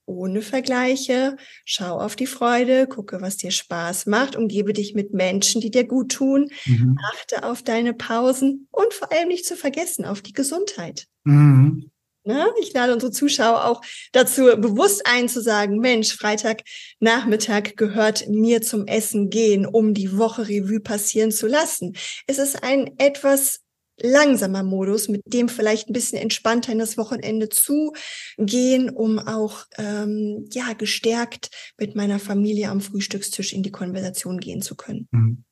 ohne 0.06 0.42
Vergleiche. 0.42 1.38
Schau 1.66 2.00
auf 2.00 2.16
die 2.16 2.28
Freude, 2.28 2.88
gucke, 2.88 3.22
was 3.22 3.38
dir 3.38 3.52
Spaß 3.52 4.06
macht, 4.06 4.36
umgebe 4.36 4.74
dich 4.74 4.94
mit 4.94 5.14
Menschen, 5.14 5.62
die 5.62 5.72
dir 5.72 5.86
gut 5.86 6.12
tun. 6.12 6.50
Mhm. 6.66 6.98
Achte 7.14 7.44
auf 7.44 7.64
deine 7.64 7.94
Pausen 7.94 8.68
und 8.72 8.94
vor 8.94 9.12
allem 9.12 9.30
nicht 9.30 9.46
zu 9.46 9.56
vergessen 9.56 10.06
auf 10.06 10.22
die 10.22 10.34
Gesundheit. 10.34 11.08
Mhm. 11.24 11.92
Ne? 12.24 12.48
Ich 12.62 12.72
lade 12.74 12.94
unsere 12.94 13.12
Zuschauer 13.12 13.66
auch 13.66 13.82
dazu 14.12 14.44
bewusst 14.58 15.02
ein 15.06 15.28
zu 15.28 15.42
sagen, 15.42 15.80
Mensch, 15.80 16.16
Freitagnachmittag 16.16 17.76
gehört 17.78 18.30
mir 18.30 18.62
zum 18.62 18.86
Essen 18.86 19.32
gehen, 19.32 19.66
um 19.66 19.96
die 19.96 20.16
Woche 20.18 20.48
Revue 20.48 20.82
passieren 20.82 21.32
zu 21.32 21.48
lassen. 21.48 21.96
Es 22.28 22.38
ist 22.38 22.64
ein 22.64 22.92
etwas 23.00 23.62
langsamer 23.98 24.64
Modus, 24.64 25.08
mit 25.10 25.22
dem 25.26 25.50
vielleicht 25.50 25.90
ein 25.90 25.94
bisschen 25.94 26.18
entspannter 26.18 26.72
in 26.72 26.80
das 26.80 26.98
Wochenende 26.98 27.50
zu 27.50 27.94
gehen, 28.38 28.90
um 28.90 29.20
auch 29.20 29.66
ähm, 29.78 30.48
ja 30.52 30.74
gestärkt 30.74 31.50
mit 31.78 31.96
meiner 31.96 32.20
Familie 32.20 32.70
am 32.70 32.82
Frühstückstisch 32.82 33.54
in 33.54 33.64
die 33.64 33.72
Konversation 33.72 34.40
gehen 34.40 34.62
zu 34.62 34.76
können. 34.76 35.08
Mhm. 35.12 35.44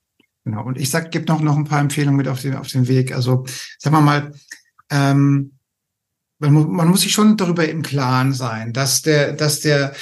Genau. 0.45 0.65
Und 0.65 0.80
ich 0.80 0.89
sag, 0.89 1.12
gebe 1.12 1.25
noch 1.25 1.41
noch 1.41 1.58
ein 1.58 1.65
paar 1.65 1.82
Empfehlungen 1.82 2.17
mit 2.17 2.28
auf 2.28 2.41
den 2.41 2.56
auf 2.56 2.67
den 2.67 2.88
Weg. 2.88 3.13
Also 3.13 3.45
sagen 3.78 3.95
wir 3.95 4.02
mal. 4.02 4.32
Ähm, 4.89 5.52
man, 6.39 6.54
man 6.71 6.88
muss 6.88 7.02
sich 7.02 7.12
schon 7.12 7.38
darüber 7.38 7.67
im 7.67 7.82
Klaren 7.82 8.34
sein, 8.34 8.73
dass 8.73 9.02
der, 9.02 9.34
dass 9.34 9.60
der 9.60 9.93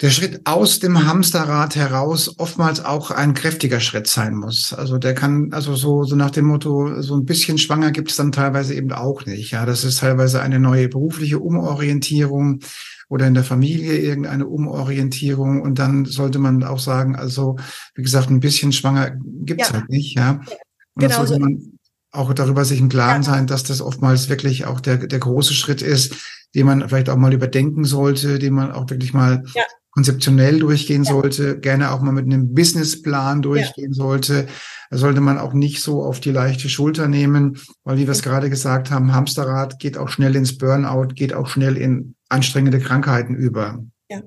der 0.00 0.10
Schritt 0.10 0.40
aus 0.44 0.80
dem 0.80 1.06
Hamsterrad 1.06 1.76
heraus 1.76 2.38
oftmals 2.38 2.84
auch 2.84 3.12
ein 3.12 3.32
kräftiger 3.32 3.78
Schritt 3.78 4.08
sein 4.08 4.34
muss. 4.34 4.72
Also 4.72 4.98
der 4.98 5.14
kann, 5.14 5.52
also 5.52 5.76
so, 5.76 6.02
so 6.02 6.16
nach 6.16 6.32
dem 6.32 6.46
Motto, 6.46 7.00
so 7.00 7.14
ein 7.14 7.24
bisschen 7.24 7.58
schwanger 7.58 7.92
gibt 7.92 8.10
es 8.10 8.16
dann 8.16 8.32
teilweise 8.32 8.74
eben 8.74 8.90
auch 8.92 9.24
nicht. 9.24 9.52
Ja, 9.52 9.64
das 9.66 9.84
ist 9.84 10.00
teilweise 10.00 10.42
eine 10.42 10.58
neue 10.58 10.88
berufliche 10.88 11.38
Umorientierung 11.38 12.60
oder 13.08 13.28
in 13.28 13.34
der 13.34 13.44
Familie 13.44 13.96
irgendeine 13.98 14.48
Umorientierung. 14.48 15.62
Und 15.62 15.78
dann 15.78 16.06
sollte 16.06 16.40
man 16.40 16.64
auch 16.64 16.80
sagen, 16.80 17.14
also, 17.14 17.56
wie 17.94 18.02
gesagt, 18.02 18.30
ein 18.30 18.40
bisschen 18.40 18.72
schwanger 18.72 19.12
gibt's 19.44 19.68
ja. 19.68 19.74
halt 19.74 19.90
nicht, 19.90 20.16
ja. 20.16 20.32
Und 20.32 21.02
genau 21.02 21.18
dann 21.18 21.26
sollte 21.26 21.42
man 21.42 21.78
auch 22.10 22.32
darüber 22.34 22.64
sich 22.64 22.80
im 22.80 22.88
Klaren 22.88 23.22
ja. 23.22 23.30
sein, 23.30 23.46
dass 23.46 23.62
das 23.62 23.80
oftmals 23.80 24.28
wirklich 24.28 24.66
auch 24.66 24.80
der, 24.80 24.98
der 24.98 25.18
große 25.20 25.54
Schritt 25.54 25.82
ist, 25.82 26.16
den 26.54 26.66
man 26.66 26.88
vielleicht 26.88 27.10
auch 27.10 27.16
mal 27.16 27.32
überdenken 27.32 27.84
sollte, 27.84 28.40
den 28.40 28.54
man 28.54 28.72
auch 28.72 28.90
wirklich 28.90 29.12
mal 29.12 29.44
ja 29.54 29.62
konzeptionell 29.94 30.58
durchgehen 30.58 31.04
ja. 31.04 31.12
sollte, 31.12 31.58
gerne 31.58 31.92
auch 31.92 32.00
mal 32.00 32.12
mit 32.12 32.24
einem 32.24 32.52
Businessplan 32.52 33.42
durchgehen 33.42 33.92
ja. 33.92 33.96
sollte. 33.96 34.46
Da 34.90 34.98
sollte 34.98 35.20
man 35.20 35.38
auch 35.38 35.52
nicht 35.52 35.82
so 35.82 36.02
auf 36.02 36.20
die 36.20 36.32
leichte 36.32 36.68
Schulter 36.68 37.08
nehmen, 37.08 37.58
weil 37.84 37.96
wie 37.98 38.06
wir 38.06 38.12
es 38.12 38.22
gerade 38.22 38.50
gesagt 38.50 38.90
haben, 38.90 39.14
Hamsterrad 39.14 39.78
geht 39.78 39.96
auch 39.96 40.08
schnell 40.08 40.34
ins 40.34 40.58
Burnout, 40.58 41.14
geht 41.14 41.32
auch 41.32 41.48
schnell 41.48 41.76
in 41.76 42.16
anstrengende 42.28 42.80
Krankheiten 42.80 43.34
über. 43.36 43.84
Ja. 44.08 44.20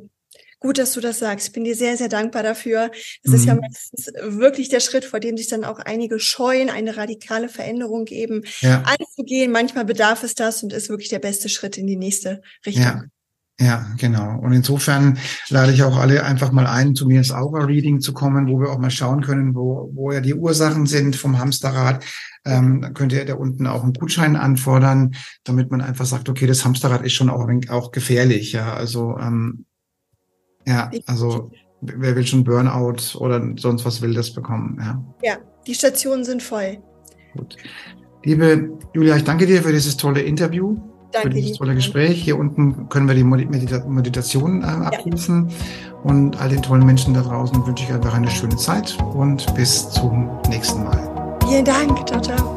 Gut, 0.59 0.79
dass 0.79 0.93
du 0.93 1.01
das 1.01 1.19
sagst. 1.19 1.47
Ich 1.47 1.53
bin 1.53 1.65
dir 1.65 1.75
sehr, 1.75 1.97
sehr 1.97 2.09
dankbar 2.09 2.41
dafür. 2.41 2.89
Das 3.23 3.31
mhm. 3.31 3.35
ist 3.35 3.45
ja 3.45 3.53
mhm. 3.55 3.61
meistens 3.61 4.07
wirklich 4.23 4.69
der 4.69 4.79
Schritt, 4.79 5.05
vor 5.05 5.19
dem 5.19 5.37
sich 5.37 5.49
dann 5.49 5.63
auch 5.63 5.79
einige 5.79 6.19
scheuen, 6.19 6.69
eine 6.69 6.97
radikale 6.97 7.47
Veränderung 7.49 8.07
eben 8.07 8.43
ja. 8.61 8.83
anzugehen. 8.83 9.51
Manchmal 9.51 9.85
bedarf 9.85 10.23
es 10.23 10.33
das 10.33 10.63
und 10.63 10.73
ist 10.73 10.89
wirklich 10.89 11.09
der 11.09 11.19
beste 11.19 11.49
Schritt 11.49 11.77
in 11.77 11.85
die 11.85 11.97
nächste 11.97 12.41
Richtung. 12.65 13.11
Ja. 13.59 13.87
Genau. 13.97 14.39
Und 14.39 14.53
insofern 14.53 15.17
lade 15.49 15.71
ich 15.71 15.83
auch 15.83 15.97
alle 15.97 16.23
einfach 16.23 16.51
mal 16.51 16.67
ein, 16.67 16.93
zu 16.93 17.07
mir 17.07 17.17
ins 17.17 17.31
Aura-Reading 17.31 18.01
zu 18.01 18.13
kommen, 18.13 18.47
wo 18.47 18.59
wir 18.59 18.69
auch 18.69 18.77
mal 18.77 18.91
schauen 18.91 19.21
können, 19.21 19.55
wo, 19.55 19.89
wo 19.93 20.11
ja 20.11 20.21
die 20.21 20.35
Ursachen 20.35 20.85
sind 20.85 21.15
vom 21.15 21.39
Hamsterrad. 21.39 22.05
Ähm, 22.45 22.81
dann 22.81 22.93
könnt 22.93 23.13
ihr 23.13 23.25
da 23.25 23.33
unten 23.33 23.65
auch 23.67 23.83
einen 23.83 23.93
Gutschein 23.93 24.35
anfordern, 24.35 25.15
damit 25.43 25.71
man 25.71 25.81
einfach 25.81 26.05
sagt, 26.05 26.29
okay, 26.29 26.45
das 26.45 26.63
Hamsterrad 26.63 27.03
ist 27.03 27.13
schon 27.13 27.29
auch, 27.29 27.47
auch 27.69 27.91
gefährlich. 27.91 28.53
Ja, 28.53 28.73
also 28.73 29.17
ähm, 29.19 29.65
ja, 30.65 30.91
also 31.07 31.51
wer 31.81 32.15
will 32.15 32.27
schon 32.27 32.43
Burnout 32.43 33.17
oder 33.17 33.41
sonst 33.57 33.85
was 33.85 34.01
will 34.01 34.13
das 34.13 34.33
bekommen? 34.33 34.77
Ja, 34.79 35.03
ja 35.23 35.37
die 35.65 35.73
Stationen 35.73 36.23
sind 36.23 36.43
voll. 36.43 36.77
Gut. 37.35 37.57
Liebe 38.23 38.77
Julia, 38.93 39.15
ich 39.15 39.23
danke 39.23 39.45
dir 39.45 39.61
für 39.63 39.71
dieses 39.71 39.97
tolle 39.97 40.21
Interview. 40.21 40.77
Danke 41.11 41.29
für 41.29 41.33
dieses 41.33 41.57
tolle 41.57 41.75
Gespräch. 41.75 42.21
Hier 42.21 42.37
unten 42.37 42.89
können 42.89 43.07
wir 43.07 43.15
die 43.15 43.23
Medita 43.23 43.85
Meditation 43.87 44.61
äh, 44.61 44.65
abrufen. 44.65 45.49
Ja. 45.49 45.55
Und 46.03 46.39
all 46.39 46.49
den 46.49 46.61
tollen 46.61 46.85
Menschen 46.85 47.13
da 47.13 47.21
draußen 47.21 47.65
wünsche 47.65 47.83
ich 47.83 47.93
einfach 47.93 48.13
eine 48.13 48.29
schöne 48.29 48.55
Zeit 48.55 48.97
und 49.13 49.53
bis 49.55 49.89
zum 49.89 50.29
nächsten 50.49 50.83
Mal. 50.83 51.37
Vielen 51.47 51.65
Dank. 51.65 52.07
Ciao, 52.07 52.21
ciao. 52.21 52.56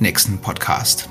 nächsten 0.00 0.38
Podcast. 0.38 1.08